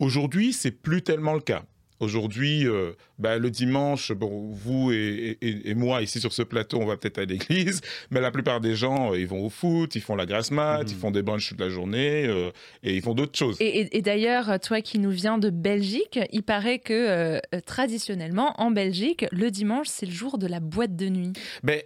Aujourd'hui, 0.00 0.52
c'est 0.54 0.70
plus 0.70 1.02
tellement 1.02 1.34
le 1.34 1.40
cas. 1.40 1.64
Aujourd'hui, 2.00 2.66
euh, 2.66 2.92
bah, 3.18 3.38
le 3.38 3.50
dimanche, 3.50 4.12
bon, 4.12 4.50
vous 4.52 4.92
et, 4.92 5.36
et- 5.40 5.70
et 5.70 5.74
moi 5.74 6.00
ici 6.02 6.20
sur 6.20 6.32
ce 6.32 6.42
plateau, 6.42 6.78
on 6.80 6.86
va 6.86 6.96
peut-être 6.96 7.18
à 7.18 7.24
l'église, 7.24 7.80
mais 8.10 8.20
la 8.20 8.30
plupart 8.30 8.60
des 8.60 8.76
gens, 8.76 9.12
euh, 9.12 9.18
ils 9.18 9.26
vont 9.26 9.44
au 9.44 9.50
foot, 9.50 9.94
ils 9.96 10.00
font 10.00 10.14
la 10.14 10.26
grasse 10.26 10.50
mat, 10.50 10.84
Mhm. 10.84 10.88
ils 10.90 10.94
font 10.96 11.10
des 11.10 11.22
brunchs 11.22 11.48
toute 11.48 11.60
la 11.60 11.68
journée 11.70 12.24
euh, 12.26 12.50
et 12.82 12.94
ils 12.94 13.02
font 13.02 13.14
d'autres 13.14 13.36
choses. 13.36 13.56
Et, 13.60 14.00
d'ailleurs, 14.02 14.60
toi 14.60 14.80
qui 14.80 14.98
nous 14.98 15.10
viens 15.10 15.38
de 15.38 15.50
Belgique, 15.50 16.18
il 16.32 16.42
paraît 16.42 16.78
que 16.78 16.92
euh, 16.92 17.40
traditionnellement, 17.66 18.54
en 18.60 18.70
Belgique, 18.70 19.26
le 19.32 19.50
dimanche, 19.50 19.88
c'est 19.88 20.06
le 20.06 20.12
jour 20.12 20.38
de 20.38 20.46
la 20.46 20.60
boîte 20.60 20.94
de 20.96 21.08
nuit. 21.08 21.32
Mais 21.62 21.84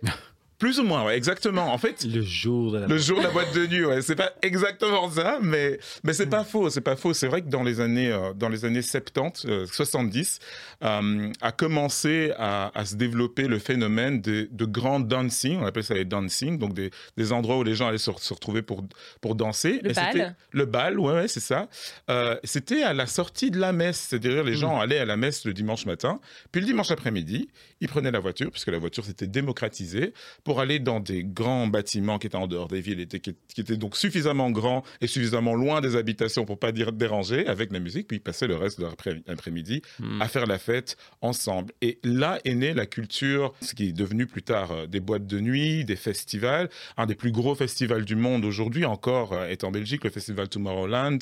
plus 0.62 0.78
ou 0.78 0.84
moins, 0.84 1.04
ouais, 1.04 1.16
exactement. 1.16 1.72
En 1.74 1.78
fait, 1.78 2.04
Le 2.04 2.22
jour 2.22 2.70
de 2.70 2.78
la 2.78 2.86
Le 2.86 2.96
jour 2.96 3.18
de 3.18 3.24
la 3.24 3.30
boîte 3.30 3.52
de 3.52 3.66
nuit, 3.66 3.84
ouais, 3.84 4.00
c'est 4.00 4.14
pas 4.14 4.30
exactement 4.42 5.10
ça, 5.10 5.40
mais 5.42 5.80
mais 6.04 6.12
c'est 6.12 6.28
pas 6.28 6.44
faux, 6.44 6.70
c'est 6.70 6.80
pas 6.80 6.94
faux. 6.94 7.12
C'est 7.14 7.26
vrai 7.26 7.42
que 7.42 7.48
dans 7.48 7.64
les 7.64 7.80
années 7.80 8.12
euh, 8.12 8.32
dans 8.32 8.48
les 8.48 8.64
années 8.64 8.80
70, 8.80 9.44
euh, 9.46 9.66
70, 9.66 10.38
euh, 10.84 11.32
a 11.40 11.50
commencé 11.50 12.32
à, 12.38 12.70
à 12.78 12.84
se 12.84 12.94
développer 12.94 13.48
le 13.48 13.58
phénomène 13.58 14.20
de, 14.20 14.48
de 14.52 14.64
grands 14.64 15.00
dancing, 15.00 15.58
on 15.58 15.66
appelle 15.66 15.82
ça 15.82 15.94
les 15.94 16.04
dancing, 16.04 16.58
donc 16.60 16.74
des, 16.74 16.92
des 17.16 17.32
endroits 17.32 17.58
où 17.58 17.64
les 17.64 17.74
gens 17.74 17.88
allaient 17.88 17.98
se, 17.98 18.12
se 18.16 18.32
retrouver 18.32 18.62
pour 18.62 18.84
pour 19.20 19.34
danser. 19.34 19.80
Le 19.82 19.90
Et 19.90 19.94
bal? 19.94 20.36
Le 20.52 20.64
bal, 20.64 21.00
ouais, 21.00 21.12
ouais, 21.12 21.26
c'est 21.26 21.40
ça. 21.40 21.68
Euh, 22.08 22.36
c'était 22.44 22.84
à 22.84 22.94
la 22.94 23.06
sortie 23.06 23.50
de 23.50 23.58
la 23.58 23.72
messe, 23.72 23.98
c'est-à-dire 23.98 24.44
les 24.44 24.54
gens 24.54 24.78
allaient 24.78 25.00
à 25.00 25.06
la 25.06 25.16
messe 25.16 25.44
le 25.44 25.54
dimanche 25.54 25.86
matin, 25.86 26.20
puis 26.52 26.60
le 26.60 26.68
dimanche 26.68 26.92
après-midi, 26.92 27.48
ils 27.80 27.88
prenaient 27.88 28.12
la 28.12 28.20
voiture 28.20 28.52
puisque 28.52 28.68
la 28.68 28.78
voiture 28.78 29.04
s'était 29.04 29.26
démocratisée 29.26 30.12
pour 30.44 30.51
aller 30.60 30.78
dans 30.78 31.00
des 31.00 31.24
grands 31.24 31.66
bâtiments 31.66 32.18
qui 32.18 32.26
étaient 32.26 32.36
en 32.36 32.46
dehors 32.46 32.68
des 32.68 32.80
villes, 32.80 33.06
qui, 33.06 33.20
qui 33.20 33.60
étaient 33.60 33.76
donc 33.76 33.96
suffisamment 33.96 34.50
grands 34.50 34.82
et 35.00 35.06
suffisamment 35.06 35.54
loin 35.54 35.80
des 35.80 35.96
habitations 35.96 36.44
pour 36.44 36.58
pas 36.58 36.72
dire 36.72 36.92
déranger 36.92 37.46
avec 37.46 37.72
la 37.72 37.78
musique, 37.80 38.08
puis 38.08 38.18
ils 38.18 38.20
passaient 38.22 38.46
le 38.46 38.56
reste 38.56 38.80
de 38.80 38.86
l'après- 38.86 39.22
l'après-midi 39.26 39.82
Mm. 40.00 40.22
à 40.22 40.28
faire 40.28 40.46
la 40.46 40.58
fête 40.58 40.96
ensemble. 41.20 41.72
Et 41.80 41.98
là 42.04 42.38
est 42.44 42.54
née 42.54 42.74
la 42.74 42.86
culture, 42.86 43.52
ce 43.60 43.74
qui 43.74 43.88
est 43.88 43.92
devenu 43.92 44.26
plus 44.26 44.42
tard 44.42 44.72
euh, 44.72 44.86
des 44.86 45.00
boîtes 45.00 45.26
de 45.26 45.40
nuit, 45.40 45.84
des 45.84 45.96
festivals. 45.96 46.68
Un 46.96 47.06
des 47.06 47.14
plus 47.14 47.32
gros 47.32 47.54
festivals 47.54 48.04
du 48.04 48.16
monde 48.16 48.44
aujourd'hui 48.44 48.84
encore 48.84 49.32
euh, 49.32 49.46
est 49.48 49.64
en 49.64 49.70
Belgique, 49.70 50.04
le 50.04 50.10
festival 50.10 50.48
Tomorrowland. 50.48 51.18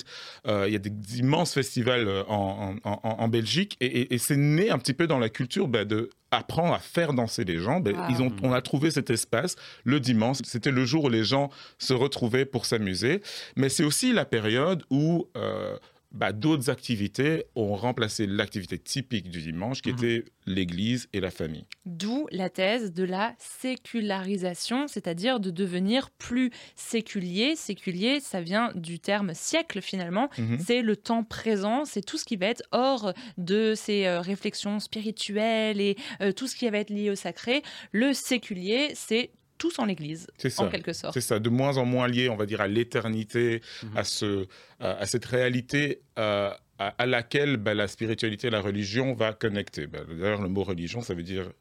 Euh, 0.47 0.65
il 0.67 0.73
y 0.73 0.77
a 0.77 0.79
des, 0.79 0.91
immenses 1.19 1.53
festivals 1.55 2.09
en, 2.29 2.77
en- 2.85 2.91
en- 2.91 3.01
en 3.21 3.29
Belgique 3.29 3.77
et, 3.81 3.87
et- 3.87 4.15
et 4.15 4.19
c'est 4.19 4.37
né 4.37 4.71
un 4.71 4.79
petit 4.79 4.95
peu 4.95 5.07
dans 5.07 5.19
la 5.19 5.29
culture 5.29 5.69
bah, 5.69 5.85
de 5.85 6.11
apprendre 6.31 6.75
à 6.75 6.79
faire 6.79 7.13
danser 7.13 7.45
les 7.45 7.59
gens. 7.59 7.81
Ben, 7.81 7.97
Wow. 7.97 8.05
ils 8.11 8.23
ont, 8.23 8.33
on 8.43 8.53
a 8.53 8.63
trouvé 8.63 8.91
cet 8.91 9.11
espace 9.11 9.57
le 9.85 9.99
dimanche. 10.01 10.39
C'était 10.45 10.71
le 10.71 10.85
jour 10.85 11.05
où 11.05 11.09
les 11.09 11.25
gens 11.25 11.51
se 11.79 11.93
retrouvaient 11.93 12.45
pour 12.45 12.67
s'amuser. 12.67 13.23
Mais 13.57 13.69
c'est 13.69 13.85
aussi 13.85 14.13
la 14.13 14.25
période 14.25 14.85
où 14.91 15.27
euh, 15.37 15.77
bah, 16.13 16.33
d'autres 16.33 16.71
activités 16.71 17.45
ont 17.55 17.75
remplacé 17.77 18.27
l'activité 18.27 18.79
typique 18.79 19.31
du 19.31 19.41
dimanche, 19.43 19.81
qui 19.83 19.91
Mhm. 19.93 19.99
était 19.99 20.25
l'église 20.47 21.09
et 21.13 21.21
la 21.21 21.31
famille. 21.31 21.67
D'où 21.87 22.27
la 22.33 22.51
thèse 22.51 22.93
de 22.93 23.05
la 23.05 23.35
sécularisation, 23.39 24.89
c'est-à-dire 24.89 25.41
de 25.41 25.51
devenir 25.51 26.11
plus 26.11 26.51
séculier. 26.77 27.55
Séculier, 27.57 28.21
ça 28.21 28.41
vient 28.41 28.73
du 28.75 28.99
terme 28.99 29.35
siècle 29.35 29.81
finalement. 29.81 30.29
Mhm. 30.39 30.59
C'est 30.59 30.83
le 30.83 30.97
temps 30.97 31.25
présent, 31.25 31.85
c'est 31.85 32.03
tout 32.05 32.19
ce 32.19 32.25
qui 32.25 32.37
va 32.37 32.47
être 32.47 32.63
hors 32.73 33.13
de 33.39 33.75
ces 33.77 34.07
euh, 34.07 34.21
réflexions 34.21 34.81
spirituelles 34.81 35.81
et 35.81 35.97
euh, 36.21 36.33
tout 36.33 36.47
ce 36.47 36.57
qui 36.57 36.69
va 36.69 36.79
être 36.79 36.91
lié 36.91 37.11
au 37.11 37.15
sacré. 37.15 37.63
Le 37.93 38.13
séculier, 38.13 38.91
c'est 38.95 39.31
tout 39.61 39.71
sans 39.71 39.85
l'Église, 39.85 40.27
C'est 40.39 40.59
en 40.59 40.69
quelque 40.69 40.93
sorte. 40.93 41.15
C'est 41.15 41.21
ça, 41.21 41.39
de 41.39 41.49
moins 41.51 41.77
en 41.77 41.85
moins 41.85 42.09
lié, 42.09 42.29
on 42.29 42.37
va 42.37 42.47
dire, 42.47 42.61
à 42.61 42.67
l'éternité, 42.67 43.61
Mhm. 43.85 43.97
à, 43.97 44.05
ce, 44.05 44.47
à, 44.81 44.91
à 45.03 45.07
cette 45.07 45.25
réalité 45.27 46.01
euh, 46.19 46.51
à, 46.79 46.95
à 46.97 47.05
laquelle 47.07 47.59
bah, 47.59 47.75
la 47.75 47.87
spiritualité 47.87 48.47
et 48.47 48.51
la 48.51 48.63
religion 48.63 49.13
va 49.13 49.35
connecter. 49.35 49.87
Bah, 49.87 49.99
D'ailleurs, 50.09 50.41
le 50.41 50.49
mot 50.49 50.65
religion, 50.65 51.03
ça 51.03 51.13
veut 51.15 51.23
dire 51.23 51.53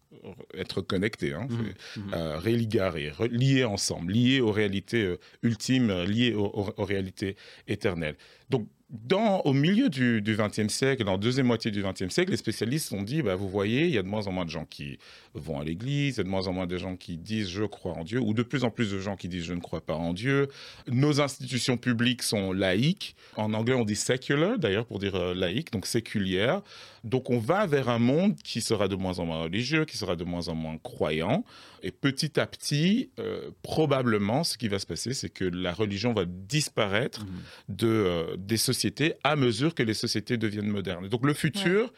être 0.54 0.80
connecté, 0.82 1.34
hein, 1.34 1.48
c'est, 1.50 2.00
Mhm. 2.00 2.14
euh, 2.14 2.40
religaré, 2.40 3.10
re- 3.12 3.30
lié 3.30 3.66
ensemble, 3.66 4.14
lié 4.14 4.40
aux 4.40 4.52
réalités 4.54 5.04
euh, 5.04 5.18
ultimes, 5.44 5.92
lié 6.04 6.34
aux, 6.34 6.46
aux- 6.46 6.74
aux 6.78 6.86
réalités 6.86 7.36
éternelles. 7.68 8.16
Donc, 8.50 8.68
dans, 8.90 9.42
au 9.42 9.54
milieu 9.54 9.90
du 9.90 10.22
XXe 10.26 10.68
siècle, 10.74 11.04
dans 11.04 11.12
la 11.12 11.18
deuxième 11.20 11.46
moitié 11.46 11.70
du 11.70 11.84
XXe 11.84 12.10
siècle, 12.10 12.32
les 12.32 12.38
spécialistes 12.38 12.92
ont 12.92 13.04
dit, 13.04 13.22
bah, 13.22 13.36
vous 13.36 13.48
voyez, 13.48 13.86
il 13.86 13.92
y 13.92 13.98
a 14.00 14.02
de 14.04 14.08
moins 14.08 14.26
en 14.26 14.32
moins 14.32 14.46
de 14.46 14.50
gens 14.50 14.66
qui 14.66 14.98
vont 15.36 15.60
à 15.60 15.64
l'église, 15.64 16.16
il 16.16 16.18
y 16.18 16.22
a 16.22 16.24
de 16.24 16.30
moins 16.30 16.48
en 16.48 16.54
moins 16.54 16.66
de 16.66 16.76
gens 16.78 16.96
qui 16.96 17.18
disent 17.18 17.50
je 17.50 17.64
crois 17.66 17.92
en 17.94 18.04
Dieu, 18.04 18.20
ou 18.20 18.34
de 18.34 18.42
plus 18.42 18.64
en 18.64 18.72
plus 18.72 18.92
de 18.92 19.00
gens 19.00 19.16
qui 19.16 19.28
disent 19.28 19.44
je 19.46 19.54
ne 19.54 19.60
crois 19.60 19.82
pas 19.82 19.94
en 19.94 20.14
Dieu. 20.14 20.48
Nos 20.88 21.22
institutions 21.22 21.78
publiques 21.78 22.24
sont 22.24 22.52
laïques. 22.52 23.16
En 23.36 23.54
anglais, 23.54 23.76
on 23.76 23.86
dit 23.86 23.96
secular, 23.96 24.58
d'ailleurs, 24.58 24.88
pour 24.88 24.98
dire 24.98 25.16
euh, 25.16 25.36
laïque, 25.36 25.72
donc 25.72 25.86
séculière. 25.86 26.62
Donc, 27.04 27.30
on 27.30 27.40
va 27.40 27.66
vers 27.68 27.88
un 27.90 28.00
monde 28.00 28.36
qui 28.44 28.60
sera 28.60 28.88
de 28.88 28.96
moins 28.96 29.20
en 29.20 29.26
moins 29.26 29.44
religieux, 29.44 29.86
qui 29.86 29.98
sera 29.98 30.16
de 30.16 30.24
moins 30.24 30.48
en 30.50 30.56
moins 30.56 30.78
croyant. 30.80 31.46
Et 31.82 31.92
petit 31.92 32.38
à 32.40 32.46
petit, 32.46 33.10
euh, 33.20 33.52
probablement, 33.62 34.44
ce 34.44 34.58
qui 34.58 34.68
va 34.68 34.80
se 34.80 34.86
passer, 34.86 35.14
c'est 35.14 35.30
que 35.30 35.46
la 35.46 35.72
religion 35.74 36.12
va 36.12 36.26
disparaître 36.26 37.22
Mhm. 37.26 37.76
de, 37.78 37.88
euh, 37.88 38.36
des 38.38 38.58
sociétés 38.58 38.79
à 39.24 39.36
mesure 39.36 39.74
que 39.76 39.84
les 39.84 39.94
sociétés 39.94 40.38
deviennent 40.38 40.68
modernes. 40.70 41.08
Donc, 41.10 41.26
le 41.26 41.34
futur 41.34 41.92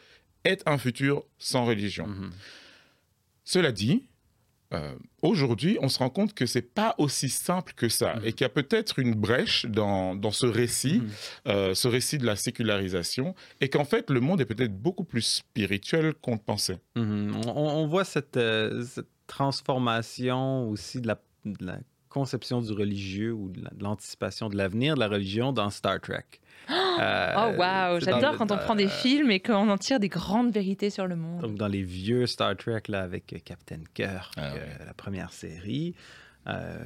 est 0.44 0.62
un 0.66 0.78
futur 0.78 1.24
sans 1.38 1.64
religion. 1.64 2.06
Mhm. 2.06 2.30
Cela 3.44 3.72
dit, 3.72 4.08
euh, 4.72 4.94
aujourd'hui, 5.20 5.76
on 5.82 5.88
se 5.88 5.98
rend 5.98 6.08
compte 6.10 6.32
que 6.32 6.46
c'est 6.46 6.62
pas 6.74 6.94
aussi 6.98 7.28
simple 7.28 7.74
que 7.76 7.88
ça 7.88 8.14
Mhm. 8.16 8.24
et 8.24 8.32
qu'il 8.32 8.40
y 8.42 8.44
a 8.46 8.48
peut-être 8.48 8.98
une 8.98 9.14
brèche 9.14 9.66
dans, 9.66 10.14
dans 10.14 10.30
ce 10.30 10.46
récit, 10.46 11.00
Mhm. 11.00 11.08
euh, 11.48 11.74
ce 11.74 11.88
récit 11.88 12.18
de 12.18 12.24
la 12.26 12.36
sécularisation, 12.36 13.34
et 13.60 13.68
qu'en 13.68 13.84
fait, 13.84 14.08
le 14.10 14.20
monde 14.20 14.40
est 14.40 14.46
peut-être 14.46 14.74
beaucoup 14.76 15.04
plus 15.04 15.22
spirituel 15.22 16.14
qu'on 16.14 16.32
le 16.32 16.38
pensait. 16.38 16.78
On, 16.96 17.30
on- 17.46 17.82
on 17.82 17.86
voit 17.86 18.04
cette, 18.04 18.36
euh, 18.36 18.82
cette 18.84 19.08
transformation 19.26 20.68
aussi 20.70 21.00
de 21.00 21.08
la, 21.08 21.20
de 21.44 21.64
la 21.66 21.78
conception 22.12 22.60
du 22.60 22.72
religieux 22.72 23.32
ou 23.32 23.48
de 23.50 23.62
la- 23.64 23.70
de 23.70 23.82
l'anticipation 23.82 24.48
de 24.48 24.56
l'avenir 24.56 24.94
de 24.94 25.00
la 25.00 25.08
religion 25.08 25.52
dans 25.52 25.70
Star 25.70 26.00
Trek. 26.00 26.24
Euh, 27.00 27.32
Oh 27.36 27.58
waouh, 27.58 28.00
c'est 28.00 28.10
dans 28.10 28.20
j'adore 28.20 28.36
quand 28.36 28.52
on 28.52 28.58
prend 28.58 28.74
des 28.76 28.84
euh, 28.86 28.88
films 28.88 29.30
et 29.30 29.40
qu'on 29.40 29.68
en 29.70 29.78
tire 29.78 29.98
des 29.98 30.10
grandes 30.10 30.52
vérités 30.52 30.90
sur 30.90 31.06
le 31.06 31.16
monde. 31.16 31.40
Donc, 31.40 31.54
dans 31.56 31.66
les 31.66 31.82
vieux 31.82 32.26
Star 32.26 32.54
Trek, 32.54 32.82
là, 32.88 33.00
avec 33.02 33.32
euh, 33.32 33.38
Captain 33.42 33.80
Kirk, 33.94 34.34
Ah 34.36 34.52
euh, 34.52 34.54
ouais. 34.54 34.84
la 34.86 34.92
première 34.94 35.32
série, 35.32 35.94
euh, 36.48 36.76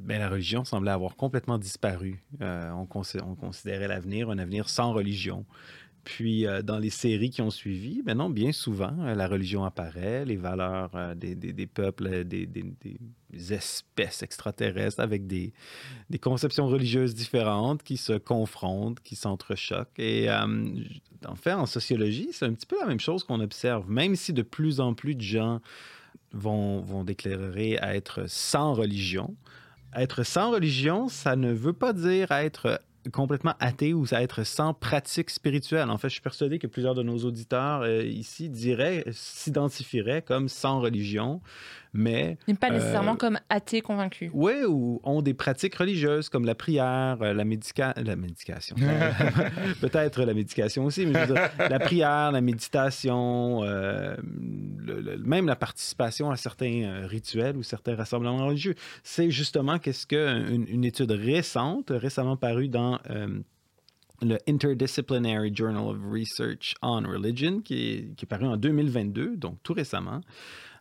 ben, 0.00 0.18
la 0.18 0.28
religion 0.28 0.64
semblait 0.64 0.90
avoir 0.90 1.14
complètement 1.14 1.58
disparu. 1.58 2.20
Euh, 2.40 2.70
on, 2.72 2.84
consi- 2.86 3.20
on 3.24 3.36
considérait 3.36 3.86
l'avenir 3.88 4.30
un 4.30 4.38
avenir 4.38 4.68
sans 4.68 4.92
religion. 4.92 5.46
Puis, 6.04 6.46
euh, 6.48 6.62
dans 6.62 6.78
les 6.78 6.90
séries 6.90 7.30
qui 7.30 7.40
ont 7.42 7.50
suivi, 7.50 8.02
ben 8.02 8.16
non, 8.16 8.28
bien 8.30 8.50
souvent, 8.50 8.94
euh, 9.00 9.14
la 9.14 9.28
religion 9.28 9.64
apparaît, 9.64 10.24
les 10.24 10.36
valeurs 10.36 10.90
euh, 10.96 11.14
des, 11.14 11.36
des- 11.36 11.52
des 11.52 11.66
peuples, 11.68 12.08
euh, 12.08 12.24
des, 12.24 12.46
des- 12.46 12.64
des 12.80 12.98
espèces 13.32 14.22
extraterrestres 14.22 15.00
avec 15.00 15.26
des, 15.26 15.52
des 16.10 16.18
conceptions 16.18 16.66
religieuses 16.66 17.14
différentes 17.14 17.82
qui 17.82 17.96
se 17.96 18.12
confrontent, 18.14 19.00
qui 19.00 19.16
s'entrechoquent. 19.16 19.98
Et 19.98 20.30
euh, 20.30 20.66
en 21.26 21.34
fait, 21.34 21.52
en 21.52 21.66
sociologie, 21.66 22.28
c'est 22.32 22.46
un 22.46 22.52
petit 22.52 22.66
peu 22.66 22.78
la 22.78 22.86
même 22.86 23.00
chose 23.00 23.24
qu'on 23.24 23.40
observe, 23.40 23.88
même 23.88 24.16
si 24.16 24.32
de 24.32 24.42
plus 24.42 24.80
en 24.80 24.94
plus 24.94 25.14
de 25.14 25.22
gens 25.22 25.60
vont, 26.32 26.80
vont 26.80 27.04
déclarer 27.04 27.78
être 27.82 28.28
sans 28.28 28.74
religion. 28.74 29.34
Être 29.94 30.22
sans 30.22 30.50
religion, 30.50 31.08
ça 31.08 31.36
ne 31.36 31.52
veut 31.52 31.74
pas 31.74 31.92
dire 31.92 32.32
être 32.32 32.80
complètement 33.10 33.54
athée 33.58 33.92
ou 33.94 34.06
être 34.12 34.44
sans 34.44 34.74
pratique 34.74 35.30
spirituelle. 35.30 35.90
En 35.90 35.98
fait, 35.98 36.08
je 36.08 36.14
suis 36.14 36.22
persuadé 36.22 36.58
que 36.58 36.66
plusieurs 36.66 36.94
de 36.94 37.02
nos 37.02 37.18
auditeurs 37.18 37.82
euh, 37.82 38.04
ici 38.04 38.48
diraient, 38.48 39.04
s'identifieraient 39.10 40.22
comme 40.22 40.48
sans 40.48 40.80
religion. 40.80 41.40
Mais 41.94 42.38
Mais 42.48 42.54
pas 42.54 42.68
Euh, 42.70 42.74
nécessairement 42.74 43.16
comme 43.16 43.38
athée 43.48 43.80
convaincu. 43.82 44.30
oui, 44.32 44.52
ou 44.66 45.00
ont 45.04 45.20
des 45.22 45.34
pratiques 45.34 45.74
religieuses 45.74 46.28
comme 46.28 46.44
la 46.46 46.54
prière, 46.54 47.18
euh, 47.20 47.34
la, 47.34 47.44
médica... 47.44 47.92
la 47.96 48.16
médication. 48.16 48.76
Peut-être 49.80 50.22
la 50.24 50.34
médication 50.34 50.84
aussi, 50.84 51.06
mais 51.06 51.14
je 51.14 51.18
veux 51.18 51.34
dire, 51.34 51.50
la 51.58 51.78
prière, 51.78 52.32
la 52.32 52.40
méditation, 52.40 53.62
euh, 53.64 54.16
le- 54.78 55.00
le- 55.00 55.18
même 55.18 55.46
la 55.46 55.56
participation 55.56 56.30
à 56.30 56.36
certains 56.36 56.82
euh, 56.84 57.06
rituels 57.06 57.56
ou 57.56 57.62
certains 57.62 57.94
rassemblements 57.94 58.46
religieux. 58.46 58.74
C'est 59.02 59.30
justement 59.30 59.78
qu'est-ce 59.78 60.06
qu'une 60.06 60.66
une 60.68 60.84
étude 60.84 61.10
récente, 61.12 61.90
récemment 61.90 62.36
parue 62.36 62.68
dans 62.68 62.98
euh, 63.10 63.28
le 64.22 64.38
Interdisciplinary 64.48 65.54
Journal 65.54 65.82
of 65.84 65.98
Research 66.10 66.74
on 66.82 67.02
Religion, 67.02 67.60
qui 67.60 67.74
est, 67.90 68.14
qui 68.16 68.24
est 68.24 68.28
paru 68.28 68.46
en 68.46 68.56
2022, 68.56 69.36
donc 69.36 69.56
tout 69.62 69.72
récemment. 69.74 70.20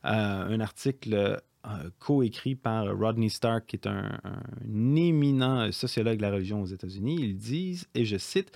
Euh, 0.06 0.56
un 0.56 0.60
article 0.60 1.14
euh, 1.14 1.90
coécrit 2.00 2.56
par 2.56 2.86
Rodney 2.98 3.30
Stark, 3.30 3.68
qui 3.68 3.76
est 3.76 3.86
un, 3.86 4.20
un 4.24 4.96
éminent 4.96 5.72
sociologue 5.72 6.18
de 6.18 6.24
la 6.24 6.32
religion 6.32 6.64
aux 6.64 6.66
États-Unis. 6.66 7.18
Ils 7.20 7.38
disent, 7.38 7.88
et 7.94 8.04
je 8.04 8.18
cite, 8.18 8.52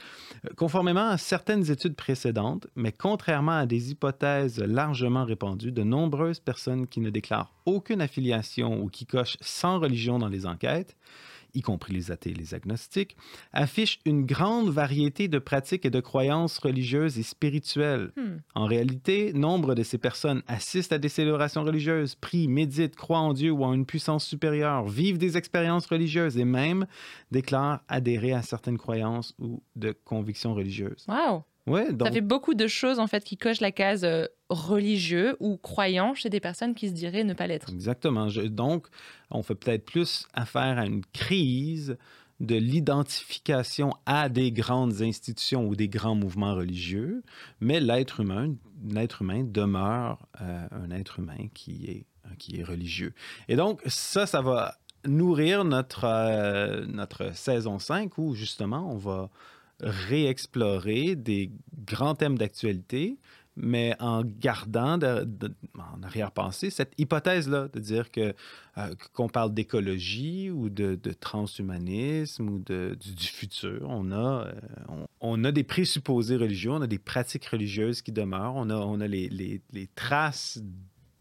Conformément 0.56 1.10
à 1.10 1.18
certaines 1.18 1.70
études 1.70 1.96
précédentes, 1.96 2.66
mais 2.76 2.92
contrairement 2.92 3.60
à 3.60 3.66
des 3.68 3.92
hypothèses 3.92 4.60
largement 4.60 5.24
répandues, 5.24 5.72
de 5.72 5.84
nombreuses 5.84 6.40
personnes 6.40 6.88
qui 6.88 7.00
ne 7.00 7.12
déclarent 7.12 7.54
aucune 7.66 8.02
affiliation 8.02 8.82
ou 8.82 8.88
qui 8.88 9.06
cochent 9.06 9.38
sans 9.40 9.80
religion 9.80 10.18
dans 10.18 10.30
les 10.30 10.48
enquêtes, 10.48 10.98
y 11.56 11.62
compris 11.62 11.94
les 11.94 12.12
athées 12.12 12.32
et 12.32 12.36
les 12.36 12.54
agnostiques, 12.54 13.16
affichent 13.54 14.00
une 14.06 14.26
grande 14.26 14.70
variété 14.70 15.28
de 15.28 15.40
pratiques 15.40 15.86
et 15.86 15.90
de 15.90 16.00
croyances 16.00 16.58
religieuses 16.60 17.18
et 17.18 17.24
spirituelles. 17.24 18.12
Hmm. 18.16 18.38
En 18.54 18.66
réalité, 18.66 19.34
nombre 19.34 19.76
de 19.76 19.84
ces 19.84 19.98
personnes 19.98 20.44
assistent 20.48 20.94
à 20.94 20.98
des 20.98 21.10
célébrations 21.10 21.64
religieuses, 21.64 22.16
prient, 22.16 22.48
méditent, 22.48 22.96
croient 22.96 23.20
en 23.20 23.34
Dieu 23.34 23.52
ou 23.52 23.64
en 23.64 23.74
une 23.74 23.86
puissance 23.86 24.26
supérieure, 24.26 24.88
vivent 24.88 25.18
des 25.18 25.38
expériences 25.38 25.86
religieuses 25.88 26.38
et 26.38 26.46
même 26.46 26.86
déclarent 27.32 27.82
adhérer 27.88 28.34
à 28.34 28.42
certaines 28.42 28.78
croyances 28.78 29.34
ou 29.40 29.64
de 29.76 29.96
convictions 30.04 30.54
religieuses. 30.54 31.06
Waouh! 31.08 31.44
Ouais, 31.68 31.92
donc 31.94 32.08
Ça 32.08 32.14
fait 32.14 32.22
beaucoup 32.22 32.54
de 32.54 32.68
choses 32.68 33.00
en 33.00 33.08
fait 33.08 33.24
qui 33.24 33.38
cochent 33.38 33.60
la 33.62 33.72
case 33.72 34.04
euh, 34.04 34.26
religieux 34.50 35.36
ou 35.40 35.58
croyant 35.58 36.14
chez 36.14 36.30
des 36.30 36.40
personnes 36.40 36.76
qui 36.76 36.88
se 36.90 36.94
diraient 36.94 37.24
ne 37.24 37.34
pas 37.34 37.48
l'être. 37.48 37.70
Exactement. 37.72 38.30
Je- 38.30 38.42
donc, 38.42 38.88
on 39.32 39.42
fait 39.42 39.56
peut-être 39.56 39.86
plus 39.86 40.28
affaire 40.34 40.78
à 40.78 40.86
une 40.86 41.04
crise 41.14 41.98
de 42.40 42.56
l'identification 42.56 43.92
à 44.06 44.30
des 44.30 44.52
grandes 44.52 45.02
institutions 45.02 45.68
ou 45.68 45.76
des 45.76 45.88
grands 45.88 46.16
mouvements 46.16 46.54
religieux, 46.54 47.24
mais 47.62 47.80
l'être 47.80 48.20
humain, 48.20 48.54
l'être 48.88 49.22
humain 49.22 49.44
demeure 49.44 50.28
euh, 50.42 50.68
un 50.72 50.92
être 50.92 51.20
humain 51.20 51.48
qui 51.54 51.86
est, 51.86 52.06
qui 52.38 52.60
est 52.60 52.64
religieux. 52.64 53.14
Et 53.48 53.56
donc, 53.56 53.82
ça, 53.86 54.26
ça 54.28 54.42
va 54.42 54.76
nourrir 55.08 55.64
notre, 55.64 56.04
euh, 56.06 56.86
notre 56.88 57.34
saison 57.36 57.80
5 57.80 58.18
où 58.18 58.34
justement 58.34 58.92
on 58.92 58.98
va 58.98 59.30
réexplorer 59.82 61.16
des 61.16 61.52
grands 61.86 62.16
thèmes 62.16 62.38
d'actualité, 62.38 63.18
mais 63.58 63.96
en 64.00 64.24
gardant 64.24 65.00
en 65.00 66.04
arrière-pensée 66.04 66.70
cette 66.70 66.92
hypothèse-là, 66.98 67.70
de 67.72 67.80
dire 67.80 68.12
que 68.12 68.34
euh, 68.78 68.94
qu'on 69.14 69.30
parle 69.30 69.54
d'écologie 69.54 70.52
ou 70.52 70.70
de, 70.70 70.98
transhumanisme 71.20 72.50
ou 72.50 72.60
de, 72.60 72.98
du, 73.00 73.28
futur, 73.28 73.86
on 73.90 74.12
a, 74.12 74.48
euh, 74.48 75.06
on, 75.22 75.44
a 75.46 75.52
des 75.54 75.64
présupposés 75.64 76.36
religieux, 76.36 76.72
on 76.72 76.82
a 76.82 76.88
des 76.88 77.00
pratiques 77.00 77.46
religieuses 77.46 78.02
qui 78.02 78.12
demeurent, 78.12 78.56
on 78.56 78.70
a, 78.70 78.76
on 78.76 79.00
a 79.00 79.08
les, 79.08 79.30
les- 79.30 79.62
les 79.72 79.88
traces 79.96 80.62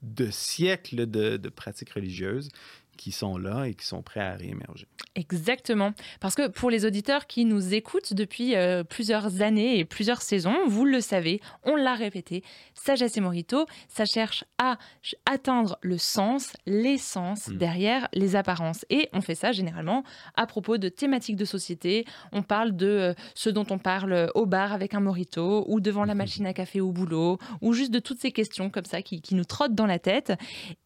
de 0.02 0.28
siècles 0.30 1.06
de, 1.06 1.36
de 1.36 1.48
pratiques 1.48 1.90
religieuses 1.90 2.50
qui 2.96 3.12
sont 3.12 3.36
là 3.38 3.64
et 3.64 3.74
qui 3.74 3.86
sont 3.86 4.02
prêts 4.02 4.20
à 4.20 4.34
réémerger. 4.34 4.86
Exactement. 5.14 5.92
Parce 6.20 6.34
que 6.34 6.48
pour 6.48 6.70
les 6.70 6.84
auditeurs 6.84 7.26
qui 7.26 7.44
nous 7.44 7.74
écoutent 7.74 8.14
depuis 8.14 8.56
euh, 8.56 8.84
plusieurs 8.84 9.42
années 9.42 9.78
et 9.78 9.84
plusieurs 9.84 10.22
saisons, 10.22 10.66
vous 10.66 10.84
le 10.84 11.00
savez, 11.00 11.40
on 11.62 11.76
l'a 11.76 11.94
répété, 11.94 12.42
Sagesse 12.74 13.16
et 13.16 13.20
Morito, 13.20 13.66
ça 13.88 14.04
cherche 14.04 14.44
à 14.58 14.78
atteindre 15.26 15.78
le 15.82 15.98
sens, 15.98 16.52
l'essence 16.66 17.24
Mm. 17.48 17.56
derrière 17.56 18.08
les 18.12 18.36
apparences. 18.36 18.84
Et 18.90 19.08
on 19.12 19.20
fait 19.20 19.34
ça 19.34 19.52
généralement 19.52 20.04
à 20.36 20.46
propos 20.46 20.78
de 20.78 20.88
thématiques 20.88 21.36
de 21.36 21.44
société. 21.44 22.04
On 22.32 22.42
parle 22.42 22.76
de 22.76 22.86
euh, 22.86 23.14
ce 23.34 23.50
dont 23.50 23.66
on 23.70 23.78
parle 23.78 24.30
au 24.34 24.46
bar 24.46 24.72
avec 24.72 24.94
un 24.94 25.00
Morito, 25.00 25.64
ou 25.68 25.80
devant 25.80 26.04
la 26.04 26.14
machine 26.24 26.46
à 26.46 26.52
café 26.52 26.80
au 26.80 26.92
boulot, 26.92 27.38
ou 27.60 27.72
juste 27.72 27.92
de 27.92 27.98
toutes 27.98 28.20
ces 28.20 28.32
questions 28.32 28.70
comme 28.70 28.84
ça 28.84 29.02
qui, 29.02 29.20
qui 29.20 29.34
nous 29.34 29.44
trottent 29.44 29.74
dans 29.74 29.86
la 29.86 29.98
tête. 29.98 30.32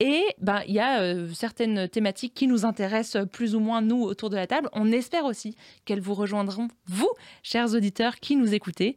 Et 0.01 0.23
ben, 0.41 0.63
il 0.67 0.75
y 0.75 0.81
a 0.81 1.01
euh, 1.01 1.29
certaines 1.33 1.89
thématiques 1.89 1.98
qui 2.35 2.47
nous 2.47 2.65
intéressent 2.65 3.27
plus 3.31 3.55
ou 3.55 3.61
moins, 3.61 3.81
nous, 3.81 4.03
autour 4.03 4.31
de 4.31 4.37
la 4.37 4.47
table. 4.47 4.69
On 4.73 4.91
espère 4.93 5.25
aussi 5.25 5.57
qu'elles 5.85 6.01
vous 6.01 6.15
rejoindront, 6.15 6.69
vous, 6.87 7.11
chers 7.43 7.75
auditeurs 7.75 8.17
qui 8.17 8.37
nous 8.37 8.55
écoutez. 8.55 8.97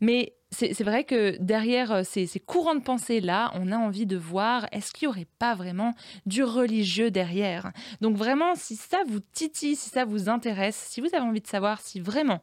Mais 0.00 0.34
c'est 0.50 0.74
c'est 0.74 0.84
vrai 0.84 1.04
que 1.04 1.36
derrière 1.40 1.92
euh, 1.92 2.02
ces, 2.04 2.26
ces 2.26 2.40
courants 2.40 2.74
de 2.74 2.82
pensée-là, 2.82 3.52
on 3.54 3.70
a 3.70 3.76
envie 3.76 4.06
de 4.06 4.16
voir, 4.16 4.66
est-ce 4.72 4.92
qu'il 4.92 5.08
n'y 5.08 5.14
aurait 5.14 5.28
pas 5.38 5.54
vraiment 5.54 5.94
du 6.26 6.42
religieux 6.42 7.10
derrière? 7.10 7.72
Donc 8.00 8.16
vraiment, 8.16 8.54
si 8.56 8.76
ça 8.76 8.98
vous 9.06 9.20
titille, 9.20 9.76
si 9.76 9.90
ça 9.90 10.04
vous 10.04 10.28
intéresse, 10.28 10.76
si 10.76 11.00
vous 11.00 11.08
avez 11.12 11.24
envie 11.24 11.40
de 11.40 11.46
savoir 11.46 11.80
si 11.80 12.00
vraiment 12.00 12.40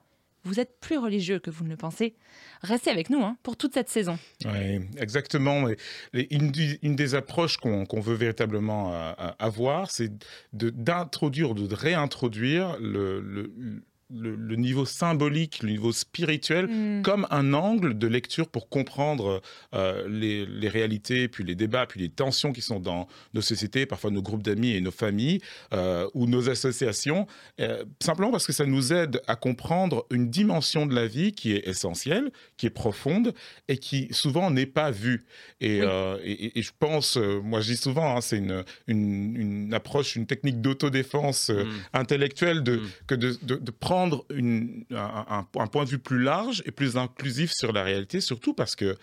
vous 0.47 0.59
êtes 0.59 0.79
plus 0.79 0.97
religieux 0.97 1.39
que 1.39 1.49
vous 1.51 1.63
ne 1.63 1.69
le 1.69 1.77
pensez, 1.77 2.15
restez 2.61 2.89
avec 2.89 3.09
nous 3.09 3.21
hein, 3.23 3.37
pour 3.43 3.57
toute 3.57 3.73
cette 3.73 3.89
saison. 3.89 4.17
Oui, 4.45 4.79
exactement. 4.97 5.67
Et 6.13 6.33
une, 6.35 6.51
des 6.95 7.15
approches 7.15 7.57
qu'on 7.57 7.99
veut 7.99 8.15
véritablement 8.15 8.93
euh, 8.93 9.11
euh, 9.19 9.31
avoir, 9.39 9.91
c'est 9.91 10.11
de- 10.53 10.69
d'introduire, 10.69 11.53
de, 11.53 11.73
réintroduire 11.75 12.77
le, 12.79 13.19
le- 13.21 13.83
le- 14.09 14.35
le 14.35 14.55
niveau 14.55 14.85
symbolique, 14.85 15.61
le 15.63 15.69
niveau 15.71 15.91
spirituel, 15.91 16.67
Hmm. 16.67 17.01
comme 17.01 17.27
un 17.29 17.53
angle 17.53 17.97
de 17.97 18.07
lecture 18.07 18.47
pour 18.47 18.69
comprendre 18.69 19.41
euh, 19.73 20.07
les, 20.07 20.45
les 20.45 20.69
réalités, 20.69 21.27
puis 21.27 21.43
les 21.43 21.55
débats, 21.55 21.85
puis 21.85 21.99
les 21.99 22.09
tensions 22.09 22.53
qui 22.53 22.61
sont 22.61 22.79
dans 22.79 23.07
nos 23.33 23.41
sociétés, 23.41 23.85
parfois 23.85 24.11
nos 24.11 24.21
groupes 24.21 24.43
d'amis 24.43 24.71
et 24.71 24.81
nos 24.81 24.91
familles, 24.91 25.39
euh, 25.73 26.07
ou 26.13 26.25
nos 26.27 26.49
associations, 26.49 27.27
euh, 27.59 27.83
simplement 28.01 28.31
parce 28.31 28.47
que 28.47 28.53
ça 28.53 28.65
nous 28.65 28.93
aide 28.93 29.21
à 29.27 29.35
comprendre 29.35 30.05
une 30.09 30.29
dimension 30.29 30.85
de 30.85 30.95
la 30.95 31.05
vie 31.07 31.33
qui 31.33 31.51
est 31.53 31.67
essentielle, 31.67 32.31
qui 32.55 32.65
est 32.65 32.69
profonde, 32.71 33.33
et 33.67 33.77
qui 33.77 34.07
souvent 34.11 34.51
n'est 34.51 34.65
pas 34.65 34.89
vue. 34.91 35.25
Et, 35.59 35.81
Oui. 35.81 35.87
euh, 35.89 36.17
et- 36.23 36.45
et- 36.45 36.59
et 36.59 36.61
je 36.61 36.71
pense, 36.79 37.17
moi 37.43 37.59
je 37.61 37.71
dis 37.71 37.77
souvent, 37.77 38.15
hein, 38.15 38.21
c'est 38.21 38.37
une, 38.37 38.63
une, 38.87 39.35
une 39.35 39.73
approche, 39.73 40.15
une 40.15 40.27
technique 40.27 40.61
d'autodéfense 40.61 41.49
euh, 41.49 41.65
Mm. 41.65 41.71
intellectuelle 41.93 42.63
de, 42.63 42.77
Mm. 42.77 42.81
que 43.07 43.15
de, 43.15 43.37
de- 43.41 43.55
de 43.55 43.71
prendre 43.71 43.96
une- 44.33 44.85
un, 44.91 45.25
un- 45.29 45.47
un 45.61 45.67
point 45.67 45.85
de 45.85 45.89
vue 45.89 45.99
plus 45.99 46.21
large 46.21 46.61
et 46.65 46.71
plus 46.71 46.97
inclusif 46.97 47.51
sur 47.53 47.71
la 47.73 47.83
réalité, 47.83 48.21
surtout 48.21 48.53
parce 48.53 48.75
que 48.75 48.97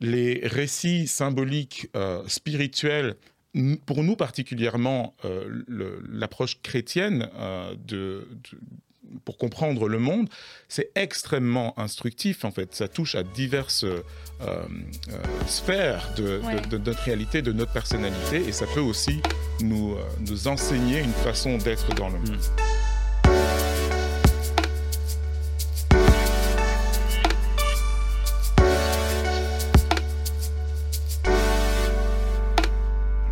les 0.00 0.40
récits 0.44 1.06
symboliques 1.08 1.88
euh, 1.96 2.22
spirituels, 2.28 3.16
pour 3.86 4.04
nous 4.04 4.14
particulièrement, 4.14 5.14
euh, 5.24 5.62
l'approche 6.10 6.60
chrétienne 6.62 7.28
euh, 7.36 7.74
de, 7.86 8.28
de- 8.50 8.58
pour 9.24 9.38
comprendre 9.38 9.88
le 9.88 9.98
monde, 9.98 10.28
c'est 10.68 10.90
extrêmement 10.94 11.72
instructif 11.80 12.44
en 12.44 12.50
fait. 12.50 12.74
Ça 12.74 12.88
touche 12.88 13.14
à 13.14 13.22
diverses 13.22 13.84
euh, 13.84 14.02
euh, 14.42 14.62
sphères 15.46 16.12
de, 16.16 16.22
de- 16.22 16.38
Ouais. 16.46 16.60
de 16.70 16.76
notre 16.78 17.02
réalité, 17.02 17.40
de 17.42 17.52
notre 17.52 17.72
personnalité, 17.72 18.36
et 18.46 18.52
ça 18.52 18.66
peut 18.74 18.80
aussi 18.80 19.20
nous, 19.62 19.94
euh, 19.94 20.02
nous 20.28 20.46
enseigner 20.46 21.00
une 21.00 21.12
façon 21.24 21.56
d'être 21.56 21.92
dans 21.94 22.10
le 22.10 22.18
monde. 22.18 22.38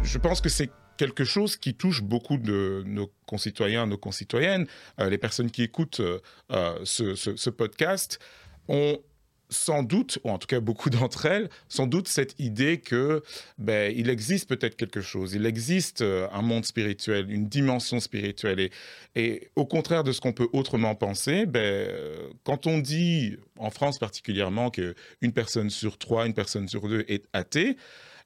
Je 0.07 0.19
pense 0.19 0.41
que 0.41 0.49
c'est 0.49 0.71
quelque 0.97 1.25
chose 1.25 1.57
qui 1.57 1.75
touche 1.75 2.03
beaucoup 2.03 2.39
de 2.39 2.83
nos 2.87 3.13
concitoyens, 3.27 3.87
nos 3.87 3.99
concitoyennes. 3.99 4.67
Euh, 5.01 5.11
les 5.11 5.19
personnes 5.19 5.51
qui 5.51 5.63
écoutent 5.63 6.01
euh, 6.01 6.21
euh, 6.53 6.79
ce, 6.85 7.51
podcast 7.51 8.19
ont 8.69 8.99
sans 9.49 9.83
doute, 9.83 10.19
ou 10.25 10.31
en 10.31 10.39
tout 10.39 10.47
cas 10.47 10.61
beaucoup 10.61 10.91
d'entre 10.91 11.27
elles, 11.27 11.49
sans 11.69 11.87
doute 11.87 12.09
cette 12.09 12.39
idée 12.39 12.79
que 12.79 13.23
ben, 13.59 13.93
il 13.97 14.11
existe 14.11 14.49
peut-être 14.49 14.77
quelque 14.77 15.01
chose, 15.01 15.35
il 15.35 15.47
existe 15.47 16.03
euh, 16.03 16.29
un 16.33 16.43
monde 16.43 16.65
spirituel, 16.65 17.31
une 17.31 17.49
dimension 17.49 18.01
spirituelle. 18.01 18.61
Et, 18.61 18.71
et 19.15 19.51
au 19.57 19.65
contraire 19.65 20.05
de 20.05 20.13
ce 20.13 20.21
qu'on 20.21 20.33
peut 20.33 20.49
autrement 20.53 20.95
penser, 20.95 21.47
ben, 21.47 21.61
euh, 21.61 22.29
quand 22.45 22.67
on 22.67 22.79
dit, 22.79 23.37
en 23.59 23.71
France 23.71 23.99
particulièrement, 23.99 24.71
qu'une 24.71 25.33
personne 25.35 25.71
sur 25.71 25.99
trois, 25.99 26.27
une 26.27 26.35
personne 26.35 26.69
sur 26.69 26.89
deux 26.89 27.05
est 27.09 27.25
athée, 27.33 27.77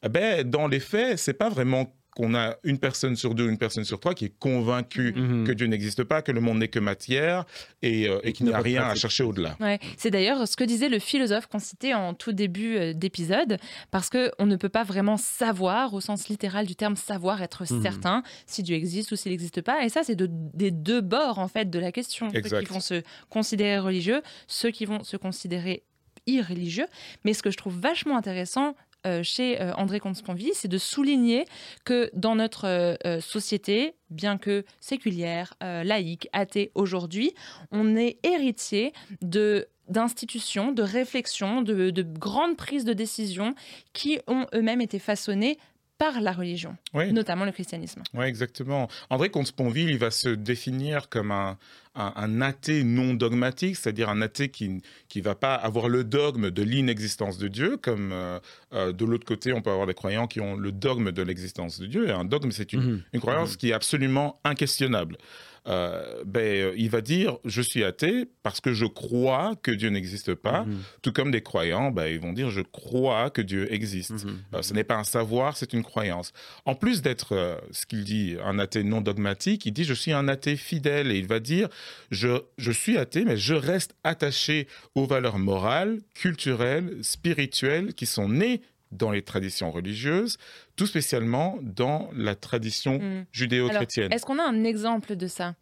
ben, 0.08 0.48
dans 0.48 0.66
les 0.66 0.80
faits, 0.80 1.18
c'est 1.18 1.34
pas 1.34 1.50
vraiment 1.50 1.92
qu'on 2.20 2.34
a 2.34 2.56
une 2.64 2.78
personne 2.78 3.16
sur 3.16 3.34
deux, 3.34 3.48
une 3.48 3.56
personne 3.58 3.84
sur 3.84 3.98
trois 3.98 4.14
qui 4.14 4.26
est 4.26 4.38
convaincue 4.38 5.12
Mhm. 5.14 5.46
que 5.46 5.52
Dieu 5.52 5.66
n'existe 5.66 6.04
pas, 6.04 6.20
que 6.22 6.32
le 6.32 6.40
monde 6.40 6.58
n'est 6.58 6.68
que 6.68 6.78
matière 6.78 7.44
et, 7.82 8.08
euh, 8.08 8.18
et 8.22 8.32
qu'il 8.32 8.46
n'y 8.46 8.52
a 8.52 8.58
rien 8.60 8.82
à 8.84 8.94
chercher 8.94 9.22
au-delà. 9.22 9.56
Ouais, 9.60 9.78
c'est 9.96 10.10
d'ailleurs 10.10 10.46
ce 10.46 10.56
que 10.56 10.64
disait 10.64 10.88
le 10.88 10.98
philosophe 10.98 11.46
qu'on 11.46 11.58
citait 11.58 11.94
en 11.94 12.12
tout 12.14 12.32
début 12.32 12.76
euh, 12.76 12.92
d'épisode, 12.92 13.56
parce 13.90 14.10
que 14.10 14.30
on 14.38 14.46
ne 14.46 14.56
peut 14.56 14.68
pas 14.68 14.84
vraiment 14.84 15.16
savoir, 15.16 15.94
au 15.94 16.00
sens 16.00 16.28
littéral 16.28 16.66
du 16.66 16.76
terme 16.76 16.96
savoir, 16.96 17.42
être 17.42 17.64
Mhm. 17.72 17.82
certain 17.82 18.22
si 18.46 18.62
Dieu 18.62 18.76
existe 18.76 19.12
ou 19.12 19.16
s'il 19.16 19.32
n'existe 19.32 19.62
pas. 19.62 19.84
Et 19.84 19.88
ça, 19.88 20.02
c'est 20.04 20.16
de- 20.16 20.28
des 20.30 20.70
deux 20.70 21.00
bords 21.00 21.38
en 21.38 21.48
fait 21.48 21.70
de 21.70 21.78
la 21.78 21.92
question. 21.92 22.28
Ceux 22.30 22.60
qui 22.60 22.66
vont 22.66 22.80
se 22.80 23.02
considérer 23.30 23.78
religieux, 23.78 24.20
ceux 24.46 24.70
qui 24.70 24.84
vont 24.84 25.02
se 25.04 25.16
considérer 25.16 25.84
irréligieux. 26.26 26.86
Mais 27.24 27.32
ce 27.32 27.42
que 27.42 27.50
je 27.50 27.56
trouve 27.56 27.78
vachement 27.78 28.16
intéressant 28.16 28.74
chez 29.22 29.60
euh, 29.60 29.72
André 29.74 30.00
Comte-Sponville, 30.00 30.52
c'est 30.54 30.68
de 30.68 30.78
souligner 30.78 31.44
que 31.84 32.10
dans 32.14 32.34
notre 32.34 32.66
euh, 32.66 32.94
euh, 33.06 33.20
société, 33.20 33.94
bien 34.10 34.38
que 34.38 34.64
séculière, 34.80 35.54
euh, 35.62 35.84
laïque, 35.84 36.28
athée 36.32 36.70
aujourd'hui, 36.74 37.32
on 37.70 37.96
est 37.96 38.18
héritier 38.22 38.92
de 39.22 39.68
d'institutions, 39.88 40.70
de 40.70 40.84
réflexions, 40.84 41.62
de, 41.62 41.90
de 41.90 42.02
grandes 42.02 42.56
prises 42.56 42.84
de 42.84 42.92
décision 42.92 43.56
qui 43.92 44.20
ont 44.28 44.46
eux-mêmes 44.54 44.80
été 44.80 45.00
façonnées 45.00 45.58
par 46.00 46.20
la 46.22 46.32
religion, 46.32 46.76
Oui. 46.94 47.12
notamment 47.12 47.44
le 47.44 47.52
christianisme. 47.52 48.02
Oui, 48.14 48.24
exactement. 48.24 48.88
André 49.10 49.28
Comte-Sponville, 49.28 49.90
il 49.90 49.98
va 49.98 50.10
se 50.10 50.30
définir 50.30 51.10
comme 51.10 51.30
un, 51.30 51.58
un, 51.94 52.12
un 52.16 52.40
athée 52.40 52.84
non 52.84 53.12
dogmatique, 53.12 53.76
c'est-à-dire 53.76 54.08
un 54.08 54.22
athée 54.22 54.48
qui 54.48 54.68
ne 54.70 55.22
va 55.22 55.34
pas 55.34 55.54
avoir 55.54 55.90
le 55.90 56.02
dogme 56.02 56.50
de 56.50 56.62
l'inexistence 56.62 57.36
de 57.36 57.48
Dieu, 57.48 57.76
comme 57.76 58.12
euh, 58.12 58.38
euh, 58.72 58.92
de 58.92 59.04
l'autre 59.04 59.26
côté, 59.26 59.52
on 59.52 59.60
peut 59.60 59.70
avoir 59.70 59.86
des 59.86 59.92
croyants 59.94 60.26
qui 60.26 60.40
ont 60.40 60.56
le 60.56 60.72
dogme 60.72 61.12
de 61.12 61.22
l'existence 61.22 61.78
de 61.78 61.84
Dieu. 61.86 62.08
Et 62.08 62.12
un 62.12 62.24
dogme, 62.24 62.50
c'est 62.50 62.72
une, 62.72 62.80
Mhm. 62.80 63.02
une 63.12 63.20
croyance 63.20 63.56
qui 63.58 63.68
est 63.68 63.74
absolument 63.74 64.40
inquestionnable. 64.44 65.18
Euh, 65.66 66.22
ben, 66.24 66.40
euh, 66.40 66.74
il 66.76 66.88
va 66.88 67.02
dire 67.02 67.36
je 67.44 67.60
suis 67.60 67.84
athée 67.84 68.26
parce 68.42 68.60
que 68.62 68.72
je 68.72 68.86
crois 68.86 69.54
que 69.62 69.70
Dieu 69.70 69.90
n'existe 69.90 70.34
pas, 70.34 70.64
Mhm. 70.64 70.78
tout 71.02 71.12
comme 71.12 71.30
des 71.30 71.42
croyants, 71.42 71.90
ben, 71.90 72.06
ils 72.06 72.18
vont 72.18 72.32
dire 72.32 72.48
je 72.50 72.62
crois 72.62 73.28
que 73.30 73.42
Dieu 73.42 73.70
existe. 73.72 74.24
Mhm. 74.24 74.38
Euh, 74.54 74.62
ce 74.62 74.72
n'est 74.72 74.84
pas 74.84 74.96
un 74.96 75.04
savoir, 75.04 75.56
c'est 75.58 75.72
une 75.74 75.82
croyance. 75.82 76.32
En 76.64 76.74
plus 76.74 77.02
d'être 77.02 77.34
euh, 77.36 77.56
ce 77.72 77.84
qu'il 77.84 78.04
dit 78.04 78.36
un 78.42 78.58
athée 78.58 78.82
non 78.84 79.00
dogmatique, 79.02 79.66
il 79.66 79.72
dit 79.72 79.84
je 79.84 79.92
suis 79.94 80.12
un 80.12 80.28
athée 80.28 80.56
fidèle 80.56 81.10
et 81.12 81.18
il 81.18 81.26
va 81.26 81.40
dire 81.40 81.68
je, 82.10 82.40
je 82.56 82.72
suis 82.72 82.96
athée 82.96 83.24
mais 83.26 83.36
je 83.36 83.54
reste 83.54 83.94
attaché 84.02 84.66
aux 84.94 85.06
valeurs 85.06 85.38
morales, 85.38 86.00
culturelles, 86.14 86.98
spirituelles 87.02 87.92
qui 87.94 88.06
sont 88.06 88.28
nées 88.28 88.62
dans 88.92 89.10
les 89.10 89.22
traditions 89.22 89.70
religieuses, 89.70 90.36
tout 90.76 90.86
spécialement 90.86 91.58
dans 91.62 92.10
la 92.14 92.34
tradition 92.34 92.98
Mm. 92.98 93.02
Alors, 93.02 93.24
judéo-chrétienne. 93.32 94.12
Est-ce 94.12 94.24
qu'on 94.26 94.38
a 94.38 94.44
un 94.44 94.64
exemple 94.64 95.16
de 95.16 95.26
ça? 95.26 95.54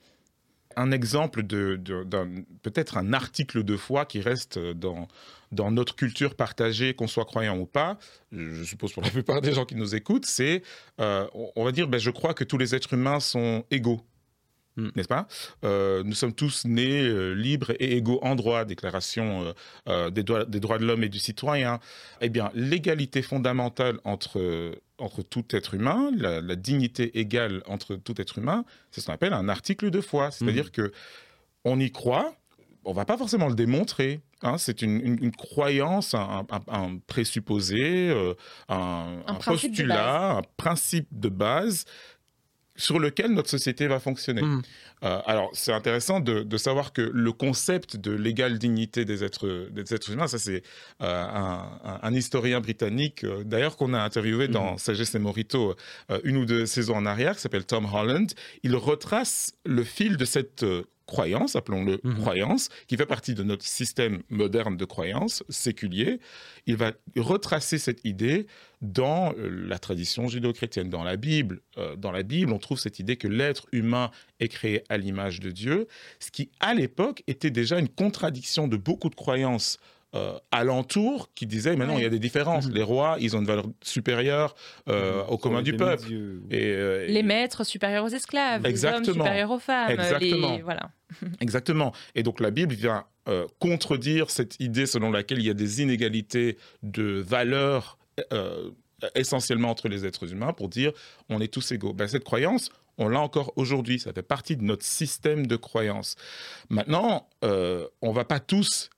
Un 0.76 0.92
exemple 0.92 1.42
de, 1.42 1.80
peut-être 2.62 2.96
un 2.98 3.12
article 3.12 3.64
de 3.64 3.76
foi 3.76 4.04
qui 4.06 4.20
reste 4.20 4.58
dans 4.58 5.08
dans 5.50 5.70
notre 5.70 5.96
culture 5.96 6.34
partagée, 6.34 6.92
qu'on 6.92 7.06
soit 7.06 7.24
croyant 7.24 7.56
ou 7.58 7.64
pas, 7.64 7.98
je 8.32 8.62
suppose 8.64 8.92
pour 8.92 9.02
la 9.02 9.08
plupart 9.10 9.40
des 9.40 9.54
gens 9.54 9.64
qui 9.64 9.76
nous 9.76 9.94
écoutent, 9.94 10.26
c'est, 10.26 10.62
euh, 11.00 11.26
on- 11.32 11.50
on 11.56 11.64
va 11.64 11.72
dire, 11.72 11.88
ben, 11.88 11.98
je 11.98 12.10
crois 12.10 12.34
que 12.34 12.44
tous 12.44 12.58
les 12.58 12.74
êtres 12.74 12.92
humains 12.92 13.18
sont 13.18 13.64
égaux. 13.70 14.02
Mm. 14.78 14.88
N'est-ce 14.96 15.08
pas? 15.08 15.26
Euh, 15.64 16.02
Nous 16.04 16.14
sommes 16.14 16.32
tous 16.32 16.64
nés 16.64 17.02
euh, 17.02 17.32
libres 17.34 17.72
et 17.80 17.96
égaux 17.96 18.20
en 18.22 18.34
droit, 18.36 18.64
déclaration 18.64 19.52
euh, 19.88 20.08
des, 20.10 20.22
droits, 20.22 20.44
des 20.44 20.60
droits 20.60 20.78
de 20.78 20.84
l'homme 20.86 21.02
et 21.02 21.08
du 21.08 21.18
citoyen. 21.18 21.80
Eh 22.20 22.28
bien, 22.28 22.50
l'égalité 22.54 23.20
fondamentale 23.22 23.98
entre, 24.04 24.72
entre 24.98 25.22
tout 25.22 25.44
être 25.50 25.74
humain, 25.74 26.10
la, 26.16 26.40
la 26.40 26.54
dignité 26.56 27.18
égale 27.18 27.62
entre 27.66 27.96
tout 27.96 28.20
être 28.20 28.38
humain, 28.38 28.64
c'est 28.90 29.00
ce 29.00 29.06
qu'on 29.06 29.12
appelle 29.14 29.32
un 29.32 29.48
article 29.48 29.90
de 29.90 30.00
foi. 30.00 30.30
C'est-à-dire 30.30 30.70
que 30.72 30.92
on 31.64 31.80
y 31.80 31.90
croit, 31.90 32.34
on 32.84 32.92
va 32.92 33.04
pas 33.04 33.18
forcément 33.18 33.48
le 33.48 33.54
démontrer. 33.56 34.20
hein, 34.42 34.56
c'est 34.58 34.80
une, 34.82 35.00
une- 35.04 35.18
une 35.24 35.32
croyance, 35.34 36.14
un, 36.14 36.46
un- 36.50 36.72
un 36.72 36.98
présupposé, 37.08 38.08
euh, 38.10 38.34
un, 38.68 39.22
postulat, 39.86 40.30
un 40.38 40.42
principe 40.56 41.08
de 41.10 41.28
base 41.28 41.84
sur 42.78 42.98
lequel 42.98 43.32
notre 43.32 43.50
société 43.50 43.86
va 43.86 44.00
fonctionner. 44.00 44.42
Mhm. 44.42 44.62
Euh, 45.04 45.20
alors, 45.26 45.50
c'est 45.52 45.72
intéressant 45.72 46.20
de, 46.20 46.42
de 46.42 46.56
savoir 46.56 46.92
que 46.92 47.02
le 47.02 47.32
concept 47.32 47.96
de 47.96 48.12
l'égale 48.12 48.58
dignité 48.58 49.04
des 49.04 49.22
êtres, 49.22 49.68
des 49.70 49.94
êtres 49.94 50.10
humains, 50.10 50.26
ça 50.26 50.38
c'est 50.38 50.62
euh, 51.02 51.24
un, 52.02 52.14
historien 52.14 52.60
britannique, 52.60 53.24
euh, 53.24 53.44
d'ailleurs 53.44 53.76
qu'on 53.76 53.94
a 53.94 54.00
interviewé 54.00 54.48
dans 54.48 54.78
Sagesse 54.78 55.14
et 55.14 55.18
Morito 55.18 55.74
une 56.24 56.36
ou 56.38 56.44
deux 56.46 56.66
saisons 56.66 56.96
en 56.96 57.06
arrière, 57.06 57.34
qui 57.34 57.40
s'appelle 57.40 57.66
Tom 57.66 57.86
Holland. 57.92 58.32
Il 58.62 58.74
retrace 58.76 59.52
le 59.64 59.84
fil 59.84 60.16
de 60.16 60.24
cette 60.24 60.64
croyance, 61.08 61.56
appelons-le 61.56 62.00
Mhm. 62.04 62.14
croyance, 62.20 62.68
qui 62.86 62.96
fait 62.96 63.06
partie 63.06 63.34
de 63.34 63.42
notre 63.42 63.64
système 63.64 64.22
moderne 64.28 64.76
de 64.76 64.84
croyance 64.84 65.42
séculier. 65.48 66.20
Il 66.66 66.76
va 66.76 66.92
retracer 67.16 67.78
cette 67.78 68.04
idée 68.04 68.46
dans 68.82 69.32
euh, 69.32 69.48
la 69.66 69.78
tradition 69.80 70.28
judéo-chrétienne, 70.28 70.90
dans 70.90 71.02
la 71.02 71.16
Bible. 71.16 71.60
Euh, 71.78 71.96
dans 71.96 72.12
la 72.12 72.22
Bible, 72.22 72.52
on 72.52 72.58
trouve 72.58 72.78
cette 72.78 73.00
idée 73.00 73.16
que 73.16 73.26
l'être 73.26 73.66
humain 73.72 74.10
est 74.38 74.48
créé 74.48 74.84
à 74.88 74.96
l'image 74.98 75.40
de 75.40 75.50
Dieu, 75.50 75.88
ce 76.20 76.30
qui, 76.30 76.50
à 76.60 76.74
l'époque, 76.74 77.24
était 77.26 77.50
déjà 77.50 77.78
une 77.80 77.88
contradiction 77.88 78.68
de 78.68 78.76
beaucoup 78.76 79.08
de 79.08 79.16
croyances 79.16 79.78
euh, 80.14 80.38
alentour 80.50 81.30
qui 81.34 81.46
disaient, 81.46 81.76
mais 81.76 81.84
non, 81.86 81.94
Ouais. 81.94 82.00
il 82.00 82.02
y 82.04 82.06
a 82.06 82.10
des 82.10 82.18
différences. 82.18 82.66
Mhm. 82.66 82.74
Les 82.74 82.82
rois, 82.82 83.16
ils 83.20 83.36
ont 83.36 83.40
une 83.40 83.46
valeur 83.46 83.66
supérieure 83.82 84.54
euh, 84.88 85.22
au 85.26 85.36
commun 85.36 85.60
du 85.62 85.76
peuple. 85.76 86.10
Et, 86.50 86.64
euh, 86.72 87.06
Les 87.06 87.22
maîtres 87.22 87.64
supérieurs 87.64 88.04
aux 88.04 88.08
esclaves, 88.08 88.62
les 88.62 88.68
hommes 88.84 88.94
Exactement. 88.94 89.24
supérieurs 89.24 89.50
aux 89.50 89.58
femmes, 89.58 89.90
Exactement. 89.90 90.56
les 90.56 90.62
voilà. 90.62 90.90
Exactement. 91.40 91.92
Et 92.14 92.22
donc 92.22 92.40
la 92.40 92.50
Bible 92.50 92.74
vient 92.74 93.04
euh, 93.28 93.46
contredire 93.58 94.30
cette 94.30 94.58
idée 94.60 94.86
selon 94.86 95.10
laquelle 95.10 95.38
il 95.38 95.46
y 95.46 95.50
a 95.50 95.54
des 95.54 95.82
inégalités 95.82 96.56
de 96.82 97.20
valeurs 97.20 97.98
euh, 98.32 98.70
essentiellement 99.14 99.70
entre 99.70 99.88
les 99.88 100.06
êtres 100.06 100.32
humains 100.32 100.52
pour 100.54 100.68
dire 100.70 100.92
on 101.28 101.40
est 101.40 101.52
tous 101.52 101.70
égaux. 101.72 101.92
Ben, 101.92 102.08
cette 102.08 102.24
croyance, 102.24 102.70
on 102.96 103.08
l'a 103.08 103.20
encore 103.20 103.52
aujourd'hui. 103.56 104.00
Ça 104.00 104.12
fait 104.14 104.22
partie 104.22 104.56
de 104.56 104.64
notre 104.64 104.84
système 104.84 105.46
de 105.46 105.56
croyance. 105.56 106.16
Maintenant, 106.70 107.28
euh, 107.44 107.86
on 108.02 108.12
va 108.12 108.24
pas 108.24 108.40
tous 108.40 108.88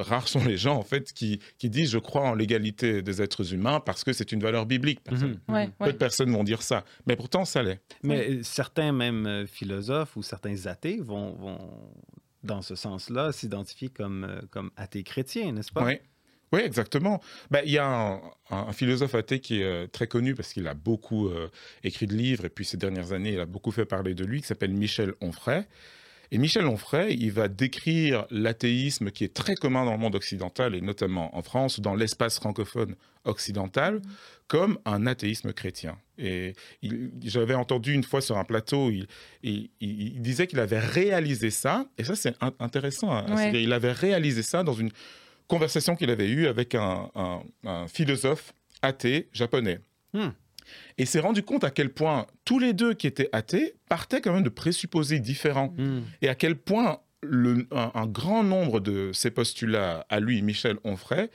rares 0.00 0.28
sont 0.28 0.44
les 0.44 0.56
gens 0.56 0.76
en 0.76 0.82
fait 0.82 1.12
qui, 1.12 1.40
qui 1.58 1.70
disent 1.70 1.90
je 1.90 1.98
crois 1.98 2.22
en 2.22 2.34
l'égalité 2.34 3.02
des 3.02 3.22
êtres 3.22 3.52
humains 3.52 3.80
parce 3.80 4.04
que 4.04 4.12
c'est 4.12 4.32
une 4.32 4.40
valeur 4.40 4.66
biblique. 4.66 5.00
Mhm. 5.10 5.38
Ouais, 5.48 5.68
Peu 5.78 5.84
ouais. 5.86 5.92
de 5.92 5.98
personnes 5.98 6.32
vont 6.32 6.44
dire 6.44 6.62
ça, 6.62 6.84
mais 7.06 7.16
pourtant 7.16 7.44
ça 7.44 7.62
l'est. 7.62 7.80
Mais 8.02 8.42
certains 8.42 8.92
même 8.92 9.26
euh, 9.26 9.46
philosophes 9.46 10.16
ou 10.16 10.22
certains 10.22 10.66
athées 10.66 10.98
vont, 11.00 11.32
vont 11.34 11.58
dans 12.42 12.62
ce 12.62 12.74
sens-là, 12.74 13.32
s'identifier 13.32 13.88
comme, 13.88 14.24
euh, 14.24 14.40
comme 14.50 14.70
athées 14.76 15.02
chrétiens, 15.02 15.52
n'est-ce 15.52 15.72
pas? 15.72 15.84
Oui. 15.84 15.94
Oui, 16.52 16.60
exactement. 16.62 17.20
Ben, 17.50 17.62
Il 17.64 17.70
y 17.70 17.78
a 17.78 18.20
un, 18.50 18.72
philosophe 18.72 19.14
athée 19.14 19.38
qui 19.38 19.60
est 19.60 19.64
euh, 19.64 19.86
très 19.86 20.08
connu 20.08 20.34
parce 20.34 20.52
qu'il 20.52 20.66
a 20.66 20.74
beaucoup 20.74 21.28
euh, 21.28 21.48
écrit 21.84 22.06
de 22.06 22.14
livres 22.14 22.44
et 22.44 22.48
puis 22.48 22.64
ces 22.64 22.76
dernières 22.76 23.12
années, 23.12 23.34
il 23.34 23.40
a 23.40 23.46
beaucoup 23.46 23.70
fait 23.70 23.84
parler 23.84 24.14
de 24.14 24.24
lui, 24.24 24.40
qui 24.40 24.48
s'appelle 24.48 24.72
Michel 24.72 25.14
Onfray. 25.20 25.64
Et 26.32 26.38
Michel 26.38 26.64
Onfray, 26.66 27.16
il 27.18 27.32
va 27.32 27.48
décrire 27.48 28.24
l'athéisme 28.30 29.10
qui 29.10 29.24
est 29.24 29.34
très 29.34 29.56
commun 29.56 29.84
dans 29.84 29.92
le 29.92 29.98
monde 29.98 30.14
occidental 30.14 30.74
et 30.76 30.80
notamment 30.80 31.36
en 31.36 31.42
France 31.42 31.80
dans 31.80 31.94
l'espace 31.94 32.36
francophone 32.36 32.94
occidental 33.24 34.00
comme 34.46 34.78
un 34.84 35.06
athéisme 35.06 35.52
chrétien. 35.52 35.98
Et 36.18 36.54
j'avais 37.22 37.54
entendu 37.54 37.94
une 37.94 38.04
fois 38.04 38.20
sur 38.20 38.36
un 38.38 38.44
plateau, 38.44 38.90
il, 38.90 39.06
il- 39.42 39.70
il- 39.80 40.14
il 40.14 40.22
disait 40.22 40.46
qu'il 40.46 40.60
avait 40.60 40.78
réalisé 40.78 41.50
ça, 41.50 41.86
et 41.98 42.04
ça 42.04 42.14
c'est 42.14 42.34
in- 42.40 42.54
intéressant. 42.60 43.10
hein. 43.12 43.26
Ouais. 43.34 43.62
Il 43.62 43.72
avait 43.72 43.92
réalisé 43.92 44.42
ça 44.42 44.62
dans 44.62 44.72
une 44.74 44.90
conversation 45.48 45.96
qu'il 45.96 46.10
avait 46.10 46.28
eue 46.28 46.46
avec 46.46 46.74
un, 46.74 47.10
un- 47.14 47.42
un 47.64 47.88
philosophe 47.88 48.52
athée 48.82 49.28
japonais. 49.32 49.80
Hmm. 50.12 50.28
Et 50.98 51.06
s'est 51.06 51.20
rendu 51.20 51.42
compte 51.42 51.64
à 51.64 51.70
quel 51.70 51.90
point 51.90 52.26
tous 52.44 52.58
les 52.58 52.72
deux 52.72 52.94
qui 52.94 53.06
étaient 53.06 53.28
athées 53.32 53.74
partaient 53.88 54.20
quand 54.20 54.32
même 54.32 54.42
de 54.42 54.48
présupposés 54.48 55.18
différents 55.20 55.74
Hmm. 55.78 56.00
et 56.22 56.28
à 56.28 56.34
quel 56.34 56.56
point 56.56 57.00
le- 57.22 57.66
un, 57.70 57.90
un 57.94 58.06
grand 58.06 58.42
nombre 58.42 58.80
de 58.80 59.10
ces 59.12 59.30
postulats 59.30 60.06
à 60.08 60.20
lui, 60.20 60.40
Michel 60.42 60.76
Onfray, 60.84 61.28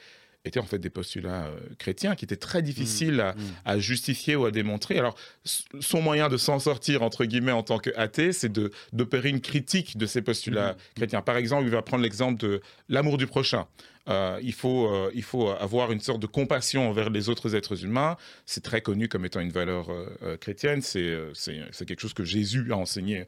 étaient 0.45 0.59
en 0.59 0.65
fait 0.65 0.79
des 0.79 0.89
postulats 0.89 1.45
euh, 1.45 1.55
chrétiens 1.77 2.15
qui 2.15 2.25
étaient 2.25 2.35
très 2.35 2.61
difficiles 2.61 3.19
à, 3.19 3.33
Hmm. 3.33 3.39
à 3.65 3.79
justifier 3.79 4.35
ou 4.35 4.45
à 4.45 4.51
démontrer. 4.51 4.97
Alors, 4.99 5.15
son 5.79 6.01
moyen 6.01 6.29
de 6.29 6.37
s'en 6.37 6.59
sortir, 6.59 7.01
entre 7.01 7.25
guillemets, 7.25 7.51
en 7.51 7.63
tant 7.63 7.79
qu'athée, 7.79 8.31
c'est 8.31 8.51
de- 8.51 8.71
d'opérer 8.93 9.29
une 9.29 9.41
critique 9.41 9.97
de 9.97 10.05
ces 10.05 10.21
postulats 10.21 10.73
Mhm. 10.73 10.77
chrétiens. 10.95 11.21
Par 11.21 11.37
exemple, 11.37 11.63
il 11.65 11.71
va 11.71 11.81
prendre 11.81 12.03
l'exemple 12.03 12.39
de 12.39 12.61
l'amour 12.89 13.17
du 13.17 13.27
prochain. 13.27 13.65
Euh, 14.07 14.39
il, 14.43 14.53
faut, 14.53 14.85
euh, 14.87 15.09
il 15.15 15.23
faut 15.23 15.49
avoir 15.49 15.91
une 15.91 15.99
sorte 15.99 16.19
de 16.19 16.27
compassion 16.27 16.87
envers 16.87 17.09
les 17.09 17.27
autres 17.27 17.55
êtres 17.55 17.83
humains. 17.83 18.17
C'est 18.45 18.63
très 18.63 18.81
connu 18.81 19.07
comme 19.07 19.25
étant 19.25 19.39
une 19.39 19.49
valeur 19.51 19.87
euh, 19.89 20.37
chrétienne. 20.37 20.83
C'est, 20.83 21.17
c'est, 21.33 21.85
quelque 21.87 22.01
chose 22.01 22.13
que 22.13 22.23
Jésus 22.23 22.71
a 22.71 22.75
enseigné 22.77 23.25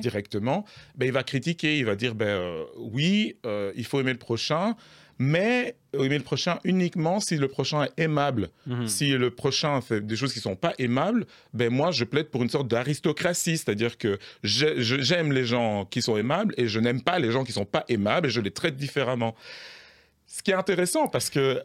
directement. 0.00 0.64
Ben, 0.96 1.06
il 1.06 1.12
va 1.12 1.22
critiquer, 1.22 1.78
il 1.78 1.84
va 1.84 1.94
dire 1.94 2.14
ben, 2.16 2.64
oui, 2.76 3.36
il 3.76 3.84
faut 3.84 4.00
aimer 4.00 4.12
le 4.12 4.18
prochain, 4.18 4.74
mais 5.18 5.76
aimer 5.94 6.18
le 6.18 6.24
prochain 6.24 6.58
uniquement 6.64 7.20
si 7.20 7.36
le 7.36 7.48
prochain 7.48 7.84
est 7.84 8.02
aimable. 8.02 8.50
Mhm. 8.66 8.86
Si 8.86 9.10
le 9.12 9.30
prochain 9.30 9.80
fait 9.80 10.06
des 10.06 10.16
choses 10.16 10.32
qui 10.32 10.40
ne 10.40 10.44
sont 10.44 10.56
pas 10.56 10.74
aimables, 10.78 11.26
ben 11.54 11.72
moi, 11.72 11.90
je 11.90 12.04
plaide 12.04 12.28
pour 12.28 12.42
une 12.42 12.50
sorte 12.50 12.68
d'aristocratie, 12.68 13.56
c'est-à-dire 13.56 13.96
que 13.98 14.18
j'aime 14.42 15.32
les 15.32 15.44
gens 15.44 15.86
qui 15.86 16.02
sont 16.02 16.16
aimables 16.16 16.54
et 16.58 16.68
je 16.68 16.80
n'aime 16.80 17.02
pas 17.02 17.18
les 17.18 17.30
gens 17.30 17.44
qui 17.44 17.50
ne 17.50 17.54
sont 17.54 17.64
pas 17.64 17.84
aimables 17.88 18.26
et 18.26 18.30
je 18.30 18.40
les 18.40 18.50
traite 18.50 18.76
différemment. 18.76 19.34
Ce 20.26 20.42
qui 20.42 20.50
est 20.50 20.54
intéressant 20.54 21.08
parce 21.08 21.30
que, 21.30 21.62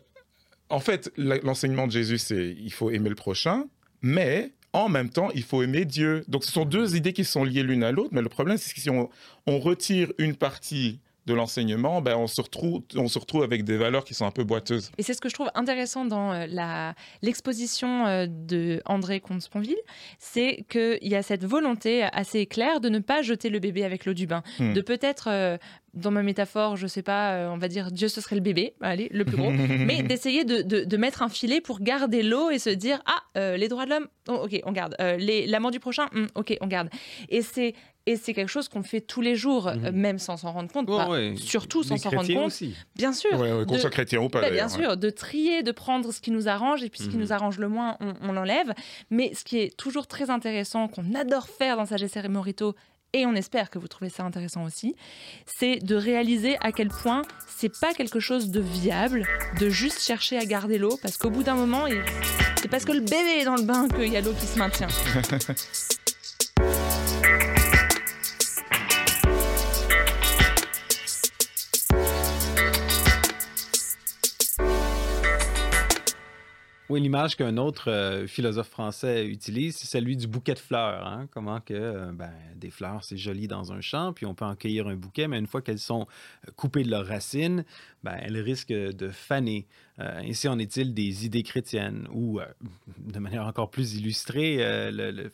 en 0.69 0.79
fait, 0.79 1.11
l'enseignement 1.17 1.87
de 1.87 1.91
Jésus, 1.91 2.17
c'est 2.17 2.55
il 2.57 2.71
faut 2.71 2.89
aimer 2.89 3.09
le 3.09 3.15
prochain, 3.15 3.65
mais 4.01 4.53
en 4.73 4.87
même 4.87 5.09
temps, 5.09 5.29
il 5.35 5.43
faut 5.43 5.63
aimer 5.63 5.83
Dieu. 5.83 6.23
Donc, 6.29 6.45
ce 6.45 6.51
sont 6.51 6.63
deux 6.63 6.95
idées 6.95 7.11
qui 7.11 7.25
sont 7.25 7.43
liées 7.43 7.63
l'une 7.63 7.83
à 7.83 7.91
l'autre, 7.91 8.11
mais 8.13 8.21
le 8.21 8.29
problème, 8.29 8.57
c'est 8.57 8.73
que 8.73 8.79
si 8.79 8.89
on, 8.89 9.09
on 9.45 9.59
retire 9.59 10.13
une 10.17 10.35
partie 10.35 11.01
de 11.27 11.33
l'enseignement, 11.33 12.01
ben 12.01 12.15
on, 12.17 12.27
se 12.27 12.41
retrouve, 12.41 12.81
on 12.95 13.07
se 13.07 13.19
retrouve 13.19 13.43
avec 13.43 13.63
des 13.63 13.77
valeurs 13.77 14.03
qui 14.03 14.13
sont 14.13 14.25
un 14.25 14.31
peu 14.31 14.43
boiteuses. 14.43 14.91
Et 14.97 15.03
c'est 15.03 15.13
ce 15.13 15.21
que 15.21 15.29
je 15.29 15.35
trouve 15.35 15.51
intéressant 15.53 16.05
dans 16.05 16.31
euh, 16.31 16.47
la, 16.47 16.95
l'exposition 17.21 18.07
euh, 18.07 18.25
de 18.27 18.81
André 18.85 19.19
Comte-Sponville, 19.19 19.77
c'est 20.17 20.65
qu'il 20.69 20.97
y 21.01 21.15
a 21.15 21.21
cette 21.21 21.45
volonté 21.45 22.03
assez 22.11 22.45
claire 22.47 22.79
de 22.79 22.89
ne 22.89 22.99
pas 22.99 23.21
jeter 23.21 23.49
le 23.49 23.59
bébé 23.59 23.83
avec 23.83 24.05
l'eau 24.05 24.13
du 24.13 24.25
bain, 24.25 24.41
hmm. 24.59 24.73
de 24.73 24.81
peut-être 24.81 25.29
euh, 25.29 25.57
dans 25.93 26.11
ma 26.11 26.23
métaphore, 26.23 26.77
je 26.77 26.87
sais 26.87 27.01
pas, 27.01 27.49
on 27.51 27.57
va 27.57 27.67
dire 27.67 27.91
Dieu 27.91 28.07
ce 28.07 28.21
serait 28.21 28.35
le 28.35 28.41
bébé, 28.41 28.73
allez, 28.81 29.09
le 29.11 29.25
plus 29.25 29.37
gros, 29.37 29.51
mais 29.85 30.03
d'essayer 30.03 30.45
de, 30.45 30.61
de, 30.61 30.97
mettre 30.97 31.21
un 31.21 31.29
filet 31.29 31.61
pour 31.61 31.79
garder 31.81 32.23
l'eau 32.23 32.49
et 32.49 32.59
se 32.59 32.69
dire 32.69 33.01
ah 33.05 33.55
les 33.57 33.67
droits 33.67 33.85
de 33.85 33.91
l'homme, 33.91 34.07
oh, 34.29 34.45
ok 34.45 34.61
on 34.63 34.71
garde, 34.71 34.95
les, 34.99 35.47
l'amour 35.47 35.71
du 35.71 35.79
prochain, 35.79 36.07
hmm, 36.13 36.27
ok 36.35 36.57
on 36.61 36.67
garde. 36.67 36.89
Et 37.29 37.41
c'est 37.41 37.73
et 38.07 38.15
c'est 38.15 38.33
quelque 38.33 38.49
chose 38.49 38.67
qu'on 38.67 38.81
fait 38.81 39.01
tous 39.01 39.21
les 39.21 39.35
jours, 39.35 39.67
mhm. 39.67 39.85
euh, 39.85 39.91
même 39.91 40.17
sans 40.17 40.37
s'en 40.37 40.51
rendre 40.51 40.71
compte, 40.71 40.89
surtout 41.37 41.83
sans 41.83 41.97
s'en 41.97 42.09
rendre 42.09 42.33
compte. 42.33 42.47
Aussi. 42.47 42.75
Bien 42.95 43.13
sûr. 43.13 43.29
qu'on 43.67 43.77
soit 43.77 43.89
chrétien 43.89 44.21
ou 44.21 44.29
pas. 44.29 44.49
bien 44.49 44.69
sûr, 44.69 44.97
de 44.97 45.09
trier, 45.09 45.61
de 45.61 45.71
prendre 45.71 46.11
ce 46.11 46.19
qui 46.19 46.31
nous 46.31 46.47
arrange, 46.47 46.83
et 46.83 46.89
puis 46.89 46.99
ce 46.99 47.09
qui 47.09 47.15
mhm. 47.15 47.21
nous 47.21 47.33
arrange 47.33 47.59
le 47.59 47.69
moins, 47.69 47.97
on, 47.99 48.31
l'enlève. 48.31 48.73
Mais 49.09 49.33
ce 49.35 49.43
qui 49.43 49.59
est 49.59 49.75
toujours 49.77 50.07
très 50.07 50.29
intéressant, 50.29 50.87
qu'on 50.87 51.13
adore 51.13 51.47
faire 51.47 51.77
dans 51.77 51.85
Sagesse 51.85 52.15
et 52.15 52.27
Morito, 52.27 52.75
et 53.13 53.25
on 53.25 53.35
espère 53.35 53.69
que 53.69 53.79
vous 53.79 53.87
trouvez 53.87 54.09
ça 54.09 54.23
intéressant 54.23 54.63
aussi, 54.63 54.95
c'est 55.45 55.77
de 55.77 55.95
réaliser 55.95 56.57
à 56.61 56.71
quel 56.71 56.89
point 56.89 57.23
c'est 57.47 57.79
pas 57.79 57.93
quelque 57.93 58.19
chose 58.19 58.51
de 58.51 58.61
viable 58.61 59.25
de 59.59 59.69
juste 59.69 60.01
chercher 60.01 60.37
à 60.37 60.45
garder 60.45 60.77
l'eau, 60.77 60.97
parce 61.01 61.17
qu'au 61.17 61.29
bout 61.29 61.43
d'un 61.43 61.55
moment, 61.55 61.85
c'est 62.61 62.67
parce 62.69 62.85
que 62.85 62.91
le 62.91 63.01
bébé 63.01 63.41
est 63.41 63.45
dans 63.45 63.55
le 63.55 63.63
bain 63.63 63.87
qu'il 63.89 64.11
y 64.11 64.17
a 64.17 64.21
l'eau 64.21 64.33
qui 64.33 64.45
se 64.45 64.57
maintient. 64.57 64.87
Oui, 76.91 76.99
l'image 76.99 77.37
qu'un 77.37 77.55
autre 77.55 77.89
euh, 77.89 78.27
philosophe 78.27 78.67
français 78.67 79.25
utilise, 79.25 79.77
c'est 79.77 79.87
celui 79.87 80.17
du 80.17 80.27
bouquet 80.27 80.55
de 80.55 80.59
fleurs. 80.59 81.07
Hein. 81.07 81.29
Comment 81.31 81.61
que 81.61 81.73
euh, 81.73 82.11
ben, 82.11 82.33
des 82.57 82.69
fleurs, 82.69 83.05
c'est 83.05 83.15
joli 83.15 83.47
dans 83.47 83.71
un 83.71 83.79
champ, 83.79 84.11
puis 84.11 84.25
on 84.25 84.35
peut 84.35 84.43
en 84.43 84.57
cueillir 84.57 84.87
un 84.87 84.97
bouquet, 84.97 85.29
mais 85.29 85.39
une 85.39 85.47
fois 85.47 85.61
qu'elles 85.61 85.79
sont 85.79 86.05
euh, 86.45 86.51
coupées 86.57 86.83
de 86.83 86.91
leurs 86.91 87.05
racines, 87.05 87.63
ben, 88.03 88.17
elles 88.21 88.39
risquent 88.39 88.73
de 88.73 89.09
faner. 89.09 89.67
ainsi 89.97 90.47
en 90.47 90.57
est-il 90.57 90.93
des 90.93 91.25
idées 91.25 91.43
chrétiennes, 91.43 92.07
ou 92.11 92.39
de 92.97 93.19
manière 93.19 93.45
encore 93.45 93.69
plus 93.69 93.95
illustrée, 93.95 94.57
le, 94.91 95.29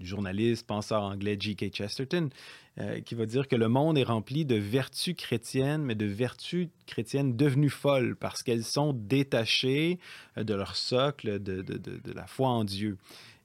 journaliste, 0.00 0.66
penseur 0.66 1.02
anglais 1.02 1.36
G.K. 1.38 1.72
Chesterton 1.72 2.30
euh, 2.78 3.00
qui 3.00 3.14
va 3.14 3.24
dire 3.24 3.48
que 3.48 3.56
le 3.56 3.68
monde 3.68 3.96
est 3.96 4.04
rempli 4.04 4.44
de 4.44 4.56
vertus 4.56 5.14
chrétiennes, 5.16 5.82
mais 5.82 5.94
de 5.94 6.04
vertus 6.04 6.68
chrétiennes 6.86 7.34
devenues 7.34 7.70
folles 7.70 8.16
parce 8.16 8.42
qu'elles 8.42 8.64
sont 8.64 8.92
détachées 8.92 9.98
euh, 10.36 10.44
de 10.44 10.52
leur 10.52 10.76
socle, 10.76 11.42
de, 11.42 11.64
la 12.14 12.26
foi 12.26 12.48
en 12.48 12.64
Dieu. 12.64 12.98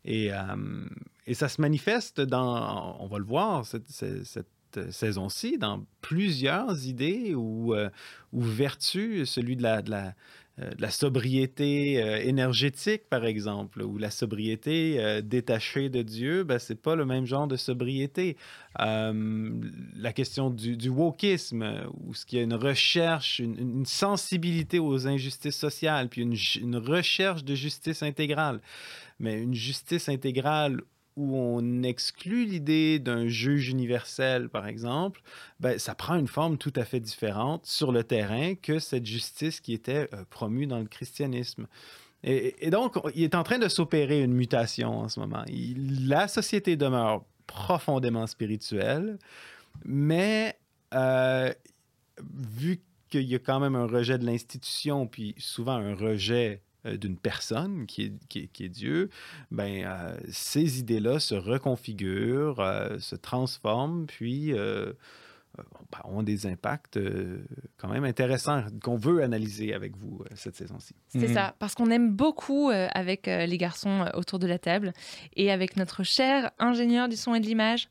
Et, 0.04 0.34
euh, 0.34 0.86
ça 1.32 1.48
se 1.48 1.62
manifeste 1.62 2.20
dans, 2.20 2.98
on 3.00 3.08
va 3.08 3.20
le 3.20 3.24
voir, 3.24 3.66
cette, 3.66 4.48
saison-ci, 4.92 5.58
dans 5.58 5.86
plusieurs 6.02 6.86
idées 6.86 7.34
ou, 7.36 7.74
ou 8.34 8.42
vertus, 8.42 9.30
celui 9.30 9.56
de 9.56 9.64
la, 9.64 10.14
euh, 10.60 10.90
sobriété 10.90 12.04
euh, 12.04 12.18
énergétique, 12.18 13.04
par 13.10 13.26
exemple, 13.26 13.82
ou 13.82 13.98
la 13.98 14.12
sobriété 14.12 14.98
euh, 15.00 15.22
détachée 15.22 15.90
de 15.90 16.02
Dieu, 16.02 16.44
ben, 16.44 16.60
ce 16.60 16.74
n'est 16.74 16.78
pas 16.78 16.96
le 16.96 17.06
même 17.06 17.26
genre 17.26 17.48
de 17.48 17.56
sobriété. 17.56 18.36
la 18.78 20.14
question 20.14 20.50
du, 20.50 20.76
du, 20.76 20.90
wokisme, 20.90 21.90
où 22.04 22.14
ce 22.14 22.26
qu'il 22.26 22.38
y 22.38 22.42
a 22.42 22.44
une 22.44 22.54
recherche, 22.54 23.40
une, 23.40 23.86
sensibilité 23.86 24.78
aux 24.78 25.08
injustices 25.08 25.56
sociales, 25.56 26.10
puis 26.10 26.22
une, 26.22 26.36
une 26.60 26.78
recherche 26.78 27.46
de 27.46 27.56
justice 27.56 28.04
intégrale. 28.04 28.62
Mais 29.20 29.42
une 29.42 29.54
justice 29.54 30.10
intégrale 30.10 30.82
où 31.18 31.36
on 31.36 31.84
exclut 31.84 32.46
l'idée 32.46 33.00
d'un 33.00 33.28
juge 33.28 33.70
universel, 33.70 34.50
par 34.50 34.68
exemple, 34.68 35.22
ben, 35.60 35.78
ça 35.78 35.94
prend 35.96 36.16
une 36.16 36.28
forme 36.28 36.58
tout 36.58 36.74
à 36.76 36.86
fait 36.86 37.00
différente 37.00 37.66
sur 37.66 37.92
le 37.92 38.04
terrain 38.04 38.56
que 38.56 38.80
cette 38.80 39.06
justice 39.06 39.60
qui 39.60 39.74
était 39.74 40.10
euh, 40.14 40.24
promue 40.30 40.68
dans 40.68 40.80
le 40.80 40.86
christianisme. 40.86 41.68
Et, 42.24 42.70
donc, 42.70 42.98
il 43.16 43.24
est 43.24 43.34
en 43.34 43.42
train 43.42 43.58
de 43.58 43.68
s'opérer 43.68 44.22
une 44.22 44.34
mutation 44.34 45.00
en 45.00 45.10
ce 45.10 45.20
moment. 45.20 45.44
la 45.48 46.28
société 46.28 46.76
demeure 46.76 47.26
profondément 47.48 48.28
spirituelle, 48.28 49.18
mais 49.84 50.56
euh, 50.94 51.52
vu 52.24 52.84
qu'il 53.10 53.24
y 53.24 53.34
a 53.34 53.40
quand 53.40 53.60
même 53.60 53.76
un 53.76 53.88
rejet 53.88 54.20
de 54.20 54.26
l'institution, 54.26 55.08
puis 55.08 55.34
souvent 55.40 55.74
un 55.74 55.96
rejet 55.96 56.62
d'une 56.86 57.18
personne 57.18 57.86
qui 57.86 58.04
est, 58.04 58.48
qui, 58.48 58.64
est, 58.64 58.70
Dieu, 58.70 59.10
ben, 59.52 59.84
euh, 59.86 60.18
ces 60.30 60.80
idées-là 60.80 61.20
se 61.20 61.36
reconfigurent, 61.36 62.60
euh, 62.60 62.98
se 63.00 63.16
transforment, 63.16 64.06
puis 64.08 64.54
ben, 64.54 66.00
ont 66.06 66.24
des 66.24 66.46
impacts 66.46 67.00
quand 67.78 67.90
même 67.90 68.06
intéressants 68.06 68.64
qu'on 68.82 68.98
veut 68.98 69.22
analyser 69.22 69.74
avec 69.74 69.96
vous 69.98 70.24
cette 70.36 70.56
saison-ci. 70.56 70.96
C'est 71.10 71.28
mhm. 71.28 71.34
ça, 71.34 71.56
parce 71.60 71.76
qu'on 71.76 71.92
aime 71.92 72.12
beaucoup 72.12 72.70
avec 72.72 73.28
les 73.28 73.58
garçons 73.58 74.06
autour 74.14 74.40
de 74.40 74.48
la 74.48 74.60
table 74.60 74.94
et 75.36 75.52
avec 75.52 75.76
notre 75.76 76.04
cher 76.04 76.52
ingénieur 76.58 77.10
du 77.10 77.16
son 77.16 77.36
et 77.36 77.40
de 77.40 77.46
l'image 77.46 77.90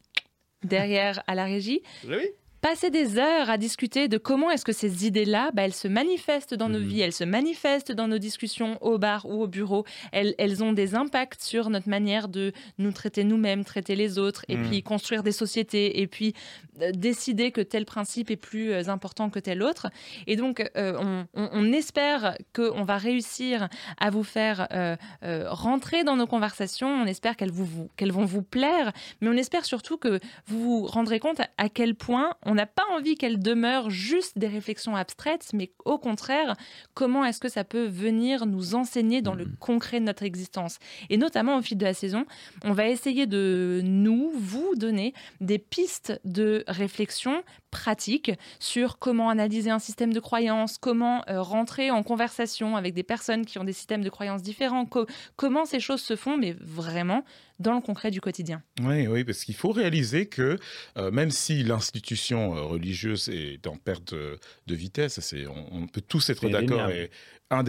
derrière 0.65 1.23
à 1.27 1.35
la 1.35 1.45
régie. 1.45 1.83
Oui 2.09 2.31
passer 2.61 2.91
des 2.91 3.19
heures 3.19 3.49
à 3.49 3.59
discuter 3.59 4.09
de 4.09 4.19
comment 4.19 4.51
est-ce 4.51 4.65
que 4.65 4.73
ces 4.73 5.07
idées-là, 5.07 5.51
bah, 5.55 5.63
elles 5.63 5.75
se 5.75 5.89
manifestent 5.89 6.55
dans 6.55 6.69
nos 6.69 6.79
mhm. 6.79 6.87
vies, 6.87 7.01
elles 7.01 7.13
se 7.13 7.25
manifestent 7.25 7.93
dans 7.93 8.09
nos 8.09 8.19
discussions 8.19 8.79
au 8.81 8.99
bar 8.99 9.27
ou 9.27 9.43
au 9.43 9.47
bureau, 9.47 9.85
elles, 10.13 10.35
elles 10.39 10.63
ont 10.63 10.73
des 10.73 10.95
impacts 10.95 11.43
sur 11.43 11.71
notre 11.71 11.89
manière 11.89 12.29
de 12.29 12.53
nous 12.79 12.93
traiter 12.93 13.25
nous-mêmes, 13.25 13.65
traiter 13.65 13.97
les 13.97 14.19
autres, 14.19 14.45
et 14.49 14.57
mhm. 14.57 14.69
puis 14.69 14.83
construire 14.83 15.23
des 15.23 15.33
sociétés, 15.33 16.01
et 16.01 16.07
puis 16.07 16.35
euh, 16.83 16.93
décider 16.93 17.51
que 17.51 17.61
tel 17.61 17.85
principe 17.85 18.31
est 18.31 18.37
plus 18.37 18.73
euh, 18.73 18.89
important 18.89 19.31
que 19.31 19.39
tel 19.39 19.63
autre. 19.63 19.89
Et 20.27 20.37
donc, 20.37 20.69
euh, 20.77 21.25
on, 21.35 21.73
espère 21.73 22.37
qu'on 22.55 22.85
va 22.85 22.99
réussir 22.99 23.69
à 23.99 24.11
vous 24.11 24.25
faire 24.25 24.67
rentrer 25.23 26.03
dans 26.03 26.17
nos 26.17 26.27
conversations, 26.27 26.89
on 26.89 27.07
espère 27.07 27.37
qu'elles, 27.37 27.53
vous, 27.53 27.89
qu'elles 27.97 28.13
vont 28.13 28.25
vous 28.25 28.43
plaire, 28.43 28.93
mais 29.21 29.29
on 29.29 29.37
espère 29.37 29.65
surtout 29.65 29.99
que 29.99 30.19
vous 30.47 30.61
vous 30.61 30.87
rendrez 30.87 31.21
compte 31.21 31.41
à 31.59 31.69
quel 31.69 31.95
point 31.95 32.35
on 32.45 32.50
n'a 32.55 32.67
pas 32.67 32.85
envie 32.93 33.17
qu'elles 33.17 33.41
demeurent 33.41 33.91
juste 33.91 34.39
des 34.39 34.49
réflexions 34.49 34.97
abstraites, 34.97 35.51
mais 35.53 35.73
au 35.85 35.99
contraire, 35.99 36.57
comment 36.95 37.25
est-ce 37.25 37.41
que 37.41 37.49
ça 37.49 37.65
peut 37.65 37.87
venir 37.87 38.47
nous 38.47 38.75
enseigner 38.75 39.23
dans 39.23 39.35
le 39.35 39.45
mm. 39.45 39.57
concret 39.61 40.01
de 40.01 40.05
notre 40.05 40.23
existence? 40.23 40.79
Et 41.09 41.17
notamment 41.17 41.57
au 41.57 41.63
fil 41.63 41.79
de 41.79 41.85
la 41.85 41.95
saison, 41.95 42.27
on 42.65 42.73
va 42.73 42.89
essayer 42.89 43.27
de 43.27 43.81
nous, 43.85 44.33
vous 44.35 44.75
donner 44.77 45.15
des 45.41 45.59
pistes 45.59 46.21
de 46.25 46.65
réflexion 46.67 47.43
pratiques 47.71 48.33
sur 48.59 48.99
comment 48.99 49.31
analyser 49.31 49.71
un 49.71 49.79
système 49.79 50.13
de 50.13 50.21
croyances, 50.21 50.79
comment 50.79 51.23
euh, 51.29 51.41
rentrer 51.41 51.91
en 51.91 52.03
conversation 52.03 52.77
avec 52.77 52.95
des 52.95 53.03
personnes 53.03 53.47
qui 53.47 53.59
ont 53.59 53.65
des 53.65 53.73
systèmes 53.73 54.03
de 54.03 54.11
croyances 54.11 54.43
différents, 54.43 54.87
comment 55.37 55.65
ces 55.65 55.81
choses 55.81 56.03
se 56.03 56.17
font, 56.17 56.37
mais 56.37 56.57
vraiment 56.61 57.25
dans 57.61 57.75
le 57.75 57.81
concret 57.81 58.11
du 58.11 58.21
quotidien. 58.21 58.63
Oui, 58.83 59.07
oui, 59.07 59.23
parce 59.23 59.45
qu'il 59.45 59.55
faut 59.55 59.71
réaliser 59.71 60.27
que 60.27 60.59
euh, 60.97 61.11
même 61.11 61.31
si 61.31 61.63
l'institution 61.63 62.57
euh, 62.57 62.63
religieuse 62.63 63.29
est 63.29 63.67
en 63.67 63.77
perte 63.77 64.15
de, 64.15 64.39
vitesse, 64.75 65.21
c'est, 65.21 65.47
on, 65.47 65.87
peut 65.87 66.01
tous 66.01 66.31
être 66.31 66.49
d'accord 66.49 66.89
et 66.89 67.11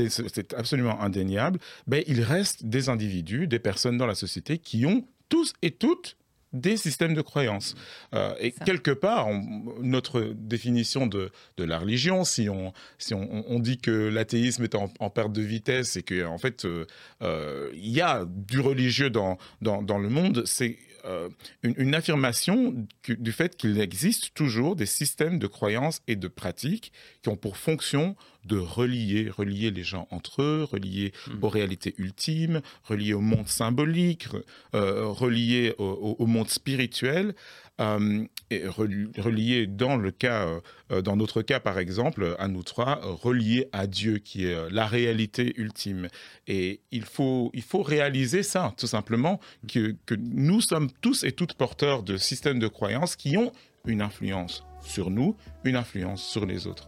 c'est 0.10 0.54
absolument 0.54 1.02
indéniable, 1.02 1.60
ben, 1.88 2.04
il 2.08 2.22
reste 2.22 2.66
des 2.66 2.90
individus, 2.90 3.48
des 3.48 3.60
personnes 3.60 3.98
dans 3.98 4.06
la 4.06 4.16
société 4.16 4.60
qui 4.60 4.86
ont 4.86 5.08
tous 5.30 5.54
et 5.62 5.72
toutes 5.72 6.18
des 6.54 6.78
systèmes 6.78 7.14
de 7.14 7.22
croyances. 7.22 7.76
Euh, 8.14 8.34
et 8.40 8.52
Ça. 8.52 8.66
quelque 8.66 8.92
part, 8.92 9.28
on- 9.28 9.76
notre 9.82 10.22
définition 10.22 11.08
de, 11.08 11.32
de 11.58 11.64
la 11.64 11.80
religion, 11.80 12.24
si 12.24 12.50
on, 12.50 12.74
si 12.98 13.14
on, 13.14 13.46
on 13.50 13.60
dit 13.60 13.78
que 13.78 14.10
l'athéisme 14.10 14.64
est 14.64 14.76
en, 14.76 14.92
en 15.00 15.10
perte 15.10 15.32
de 15.32 15.42
vitesse 15.42 15.96
et 15.96 16.04
qu'en 16.04 16.34
en 16.34 16.38
fait, 16.38 16.66
euh, 16.66 16.86
euh, 17.22 17.70
il 17.74 17.90
y 17.92 18.02
a 18.02 18.26
du 18.28 18.60
religieux 18.60 19.10
dans, 19.10 19.38
dans, 19.62 19.82
dans 19.82 19.98
le 19.98 20.10
monde, 20.10 20.44
c'est 20.46 20.78
euh, 21.06 21.30
une, 21.64 21.74
une 21.78 21.96
affirmation 21.96 22.74
du 23.08 23.32
fait 23.32 23.56
qu'il 23.58 23.80
existe 23.80 24.34
toujours 24.34 24.76
des 24.76 24.86
systèmes 24.86 25.40
de 25.40 25.48
croyances 25.48 26.02
et 26.08 26.16
de 26.16 26.28
pratiques 26.28 26.92
qui 27.22 27.30
ont 27.30 27.36
pour 27.38 27.58
fonction 27.58 28.16
de 28.46 28.58
relier, 28.58 29.30
relier 29.30 29.70
les 29.70 29.84
gens 29.84 30.08
entre 30.10 30.42
eux, 30.42 30.64
relier 30.64 31.12
aux 31.42 31.50
réalités 31.50 31.94
ultimes, 32.00 32.62
relier 32.84 33.14
au 33.14 33.22
monde 33.22 33.48
symbolique, 33.48 34.28
euh, 34.74 35.06
relier 35.08 35.76
au, 35.78 35.84
au- 35.86 36.16
au 36.18 36.26
monde 36.26 36.50
spirituel, 36.50 37.36
euh, 37.82 38.24
et 38.50 38.66
reli- 38.68 39.10
relier 39.20 39.68
dans 39.68 39.98
le 39.98 40.12
cas, 40.12 40.46
euh, 40.46 40.60
euh, 40.92 41.02
dans 41.02 41.16
notre 41.16 41.42
cas 41.42 41.60
par 41.60 41.80
exemple, 41.80 42.36
à 42.40 42.48
nous 42.48 42.64
trois, 42.64 43.00
relier 43.02 43.68
à 43.72 43.88
Dieu 43.88 44.20
qui 44.20 44.46
est 44.46 44.70
la 44.70 44.86
réalité 44.86 45.54
ultime. 45.58 46.08
Et 46.48 46.82
il 46.92 47.04
faut, 47.04 47.50
il 47.54 47.64
faut 47.64 47.82
réaliser 47.82 48.44
ça, 48.44 48.74
tout 48.78 48.88
simplement, 48.88 49.40
que, 49.68 49.96
que 50.06 50.16
nous 50.16 50.62
sommes 50.62 50.90
tous 51.02 51.24
et 51.24 51.32
toutes 51.32 51.56
porteurs 51.56 52.04
de 52.04 52.18
systèmes 52.18 52.60
de 52.60 52.68
croyances 52.68 53.16
qui 53.16 53.36
ont 53.38 53.52
une 53.86 54.02
influence 54.02 54.64
sur 54.84 55.10
nous, 55.10 55.36
une 55.64 55.76
influence 55.76 56.24
sur 56.24 56.46
les 56.46 56.68
autres. 56.68 56.88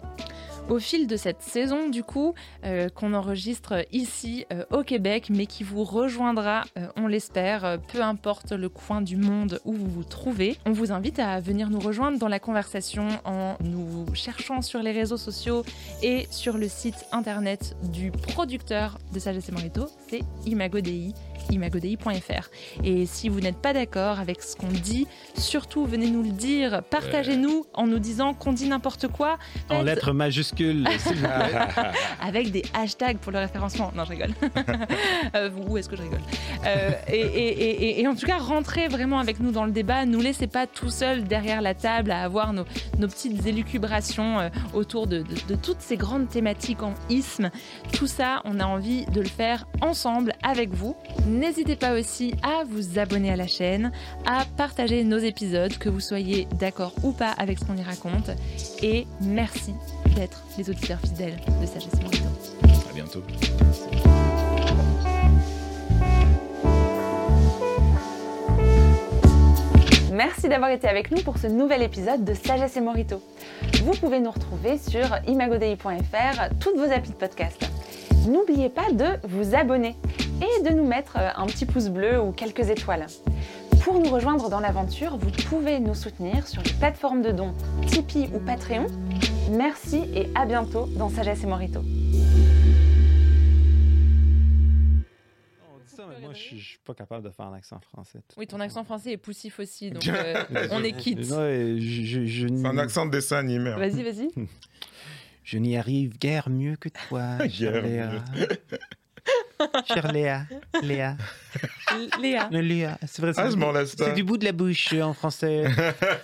Au 0.70 0.80
fil 0.80 1.08
de 1.08 1.18
cette 1.18 1.42
saison, 1.42 1.90
du 1.90 2.04
coup, 2.04 2.34
euh, 2.64 2.88
qu'on 2.88 3.14
enregistre 3.14 3.86
ici 3.92 4.46
euh, 4.54 4.64
au 4.72 4.84
Québec, 4.84 5.28
mais 5.30 5.46
qui 5.46 5.64
vous 5.64 5.84
rejoindra, 5.84 6.64
euh, 6.78 6.88
on 6.96 7.08
l'espère, 7.08 7.78
peu 7.92 8.02
importe 8.02 8.54
le 8.54 8.70
coin 8.70 9.02
du 9.02 9.18
monde 9.18 9.60
où 9.66 9.74
vous 9.74 9.90
vous 9.90 10.06
trouvez, 10.06 10.58
on 10.66 10.72
vous 10.72 10.94
invite 10.94 11.20
à 11.20 11.42
venir 11.42 11.70
nous 11.70 11.80
rejoindre 11.80 12.18
dans 12.18 12.30
la 12.30 12.40
conversation 12.40 13.10
en 13.26 13.58
nous 13.60 14.06
cherchant 14.14 14.62
sur 14.62 14.82
les 14.82 14.94
réseaux 14.94 15.18
sociaux 15.18 15.64
et 16.02 16.28
sur 16.32 16.58
le 16.58 16.70
site 16.70 17.06
internet 17.12 17.76
du 17.92 18.12
producteur 18.12 19.00
de 19.14 19.20
Sagesse 19.20 19.50
et 19.50 19.52
Morito, 19.52 19.88
c'est 20.08 20.22
imagodei, 20.46 21.12
imagodei.fr. 21.52 22.50
Et 22.86 23.06
si 23.06 23.28
vous 23.28 23.42
n'êtes 23.42 23.58
pas 23.58 23.74
d'accord 23.74 24.20
avec 24.20 24.42
ce 24.42 24.56
qu'on 24.56 24.68
dit, 24.68 25.08
surtout 25.38 25.86
venez 25.86 26.10
nous 26.10 26.24
le 26.24 26.32
dire, 26.32 26.84
partagez-nous 26.90 27.66
en 27.74 27.86
nous 27.86 28.00
disant 28.00 28.34
qu'on 28.34 28.54
dit 28.54 28.70
n'importe 28.70 29.10
quoi. 29.10 29.38
En 29.70 29.82
lettres 29.82 30.14
majuscules, 30.14 30.53
s'il 30.58 31.16
vous 31.16 31.22
plaît. 31.28 31.58
avec 32.22 32.52
des 32.52 32.64
hashtags 32.74 33.18
pour 33.18 33.32
le 33.32 33.40
référencement. 33.40 33.92
Non, 33.96 34.04
je 34.06 34.10
rigole. 34.12 34.34
Euh, 35.36 35.50
où 35.68 35.78
est-ce 35.78 35.90
que 35.90 35.96
je 35.96 36.02
rigole 36.04 36.20
Euh, 36.66 36.92
et, 37.08 37.16
et- 37.18 37.64
et- 37.64 37.84
et- 37.90 38.02
et 38.02 38.08
en 38.08 38.16
tout 38.16 38.26
cas, 38.28 38.38
rentrez 38.38 38.88
vraiment 38.88 39.20
avec 39.20 39.40
nous 39.40 39.52
dans 39.52 39.66
le 39.66 39.72
débat. 39.72 40.06
Ne 40.06 40.12
nous 40.12 40.22
laissez 40.22 40.48
pas 40.48 40.68
tout 40.68 40.90
seuls 40.90 41.24
derrière 41.24 41.62
la 41.62 41.74
table 41.74 42.12
à 42.12 42.22
avoir 42.24 42.54
nos, 42.54 42.66
nos 43.00 43.08
petites 43.08 43.46
élucubrations 43.48 44.40
euh, 44.40 44.50
autour 44.74 45.08
de, 45.08 45.20
de- 45.24 45.48
de 45.48 45.56
toutes 45.56 45.82
ces 45.82 45.98
grandes 45.98 46.30
thématiques 46.30 46.84
en 46.84 46.94
isme. 47.10 47.50
Tout 47.94 48.08
ça, 48.08 48.42
on 48.46 48.60
a 48.60 48.66
envie 48.66 49.06
de 49.08 49.22
le 49.22 49.28
faire 49.28 49.66
ensemble 49.82 50.34
avec 50.44 50.72
vous. 50.74 50.96
N'hésitez 51.28 51.76
pas 51.76 51.94
aussi 51.94 52.34
à 52.44 52.64
vous 52.66 53.00
abonner 53.00 53.32
à 53.32 53.36
la 53.36 53.48
chaîne, 53.48 53.92
à 54.28 54.46
partager 54.58 55.04
nos 55.04 55.18
épisodes, 55.20 55.76
que 55.78 55.90
vous 55.90 56.00
soyez 56.02 56.48
d'accord 56.60 56.94
ou 57.04 57.12
pas 57.12 57.32
avec 57.32 57.60
ce 57.60 57.66
qu'on 57.66 57.78
y 57.78 57.84
raconte. 57.84 58.30
Et 58.84 59.08
merci 59.22 59.74
d'être 60.16 60.44
les 60.58 60.70
auditeurs 60.70 61.00
fidèles 61.00 61.38
de 61.62 61.66
Sagesse 61.66 62.02
Morito. 62.02 62.30
À 62.90 62.94
bientôt. 62.94 63.24
Merci 70.12 70.48
d'avoir 70.48 70.70
été 70.70 70.88
avec 70.88 71.12
nous 71.12 71.22
pour 71.24 71.38
ce 71.38 71.48
nouvel 71.48 71.82
épisode 71.82 72.24
de 72.24 72.34
Sagesse 72.34 72.78
et 72.78 72.82
Morito. 72.82 73.22
Vous 73.84 73.94
pouvez 73.94 74.20
nous 74.20 74.32
retrouver 74.32 74.78
sur 74.78 75.08
imagodei.fr, 75.28 76.50
toutes 76.60 76.78
vos 76.78 76.92
applis 76.92 77.12
de 77.12 77.16
podcast. 77.16 77.68
N'oubliez 78.28 78.70
pas 78.70 78.92
de 78.92 79.18
vous 79.28 79.56
abonner 79.56 79.96
et 80.42 80.64
de 80.64 80.70
nous 80.70 80.86
mettre 80.86 81.18
euh, 81.18 81.30
un 81.36 81.46
petit 81.46 81.66
pouce 81.66 81.90
bleu 81.90 82.22
ou 82.22 82.32
quelques 82.32 82.70
étoiles. 82.70 83.08
Pour 83.84 84.00
nous 84.00 84.10
rejoindre 84.10 84.50
dans 84.50 84.62
l'aventure, 84.62 85.18
vous 85.18 85.30
pouvez 85.50 85.80
nous 85.80 85.94
soutenir 85.94 86.48
sur 86.48 86.62
les 86.62 86.72
plateformes 86.72 87.22
de 87.22 87.32
dons 87.32 87.54
Tipeee 87.88 88.30
ou 88.34 88.40
Patreon. 88.40 88.88
Merci 89.52 90.04
et 90.14 90.30
à 90.36 90.46
bientôt 90.46 90.88
dans 90.98 91.10
Sagesse 91.10 91.44
et 91.44 91.48
Morito. 91.48 91.80
On 91.82 91.86
dit 95.80 95.96
ça, 95.96 96.04
mais 96.10 96.20
moi, 96.22 96.34
je 96.34 96.40
suis- 96.40 96.60
je 96.60 96.68
suis 96.70 96.80
pas 96.84 96.94
capable 96.94 97.24
de 97.26 97.30
faire 97.30 97.46
un 97.48 97.54
accent 97.56 97.80
français. 97.92 98.20
Oui, 98.38 98.48
ton 98.48 98.60
accent 98.60 98.84
français 98.84 99.12
est 99.14 99.18
poussif 99.18 99.60
aussi, 99.60 99.92
donc 99.92 100.08
euh, 100.08 100.44
on 100.72 100.84
est 100.84 100.94
quitte. 100.94 101.24
C'est 101.26 102.66
un 102.66 102.78
accent 102.78 103.06
de 103.06 103.12
dessin 103.12 103.38
animé. 103.38 103.72
hein. 103.72 103.78
Vas-y, 103.78 104.04
vas-y. 104.04 104.30
je 105.44 105.58
n'y 105.58 105.78
arrive 105.78 106.18
guère 106.18 106.50
mieux 106.50 106.76
que 106.76 106.90
toi, 106.90 107.48
chère 107.50 107.82
Léa. 107.82 108.12
Chère 109.88 110.12
Léa. 110.12 110.46
Léa. 110.82 111.16
Léa. 112.22 112.50
Le 112.52 112.62
Léa. 112.62 112.98
C'est 113.08 113.22
vrai, 113.22 113.34
c'est 113.34 113.42
Ah. 113.42 114.06
C'est 114.06 114.14
du 114.14 114.24
bout 114.24 114.38
de 114.38 114.46
la 114.46 114.52
bouche 114.52 114.90
euh, 114.94 115.02
en 115.02 115.14
français. 115.14 115.66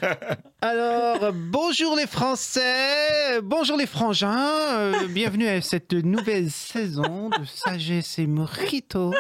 Alors, 0.62 1.24
euh, 1.24 1.32
bonjour 1.34 1.96
les 1.96 2.08
Français, 2.08 3.40
bonjour 3.42 3.78
les 3.78 3.86
frangins, 3.88 4.38
euh, 4.74 5.08
bienvenue 5.10 5.48
à 5.48 5.62
cette 5.62 5.94
nouvelle 5.94 6.50
saison 6.52 7.30
de 7.30 7.46
Sagesse 7.46 8.20
et 8.20 8.28
Morito. 8.28 9.14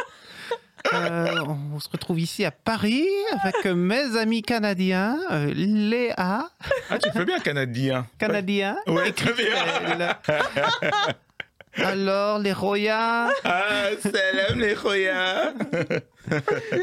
Euh, 0.94 1.28
on 1.74 1.80
se 1.80 1.90
retrouve 1.90 2.20
ici 2.22 2.46
à 2.46 2.52
Paris 2.52 3.06
avec 3.44 3.66
mes 3.66 4.18
amis 4.18 4.42
canadiens, 4.42 5.18
euh, 5.32 5.52
Léa, 5.54 6.50
Ah, 6.90 6.98
tu 6.98 7.12
fais 7.12 7.26
bien 7.26 7.40
canadien. 7.40 8.08
canadien, 8.18 8.78
Ouais, 8.88 9.12
très 9.12 9.34
bien. 9.34 9.54
Alors, 11.76 12.40
les 12.40 12.52
Royas, 12.54 13.30
Ah, 13.44 13.90
salam 14.02 14.60
les 14.60 14.74
Roya. 14.74 15.54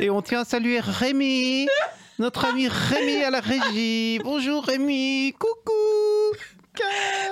et 0.00 0.10
on 0.10 0.22
tient 0.22 0.40
à 0.40 0.44
saluer 0.44 0.80
Rémi, 0.80 1.68
notre 2.18 2.44
ami 2.46 2.68
Rémi 2.68 3.22
à 3.22 3.30
la 3.30 3.40
régie. 3.40 4.20
Bonjour 4.22 4.64
Rémi, 4.64 5.34
coucou. 5.38 5.72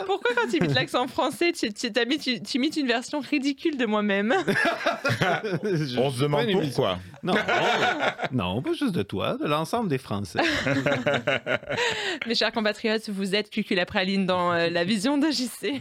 Pourquoi 0.06 0.30
quand 0.34 0.48
tu 0.50 0.56
imites 0.56 0.74
l'accent 0.74 1.06
français, 1.06 1.52
tu, 1.52 1.70
tu, 1.72 1.92
tu- 1.92 2.42
tu 2.42 2.56
imites 2.56 2.76
une 2.78 2.86
version 2.86 3.20
ridicule 3.20 3.76
de 3.76 3.84
moi-même? 3.84 4.32
On 5.98 6.10
se 6.10 6.22
demande 6.22 6.46
pourquoi. 6.50 6.98
Non, 7.22 7.34
non, 8.32 8.62
pas 8.62 8.72
juste 8.72 8.94
de 8.94 9.02
toi, 9.02 9.36
de 9.40 9.46
l'ensemble 9.46 9.88
des 9.90 9.98
Français. 9.98 10.40
Mes 12.26 12.34
chers 12.34 12.52
compatriotes, 12.52 13.08
vous 13.10 13.34
êtes 13.34 13.50
Cuculapraline 13.50 14.24
dans 14.24 14.52
euh, 14.52 14.70
la 14.70 14.84
vision 14.84 15.18
de 15.18 15.28
JC. 15.30 15.78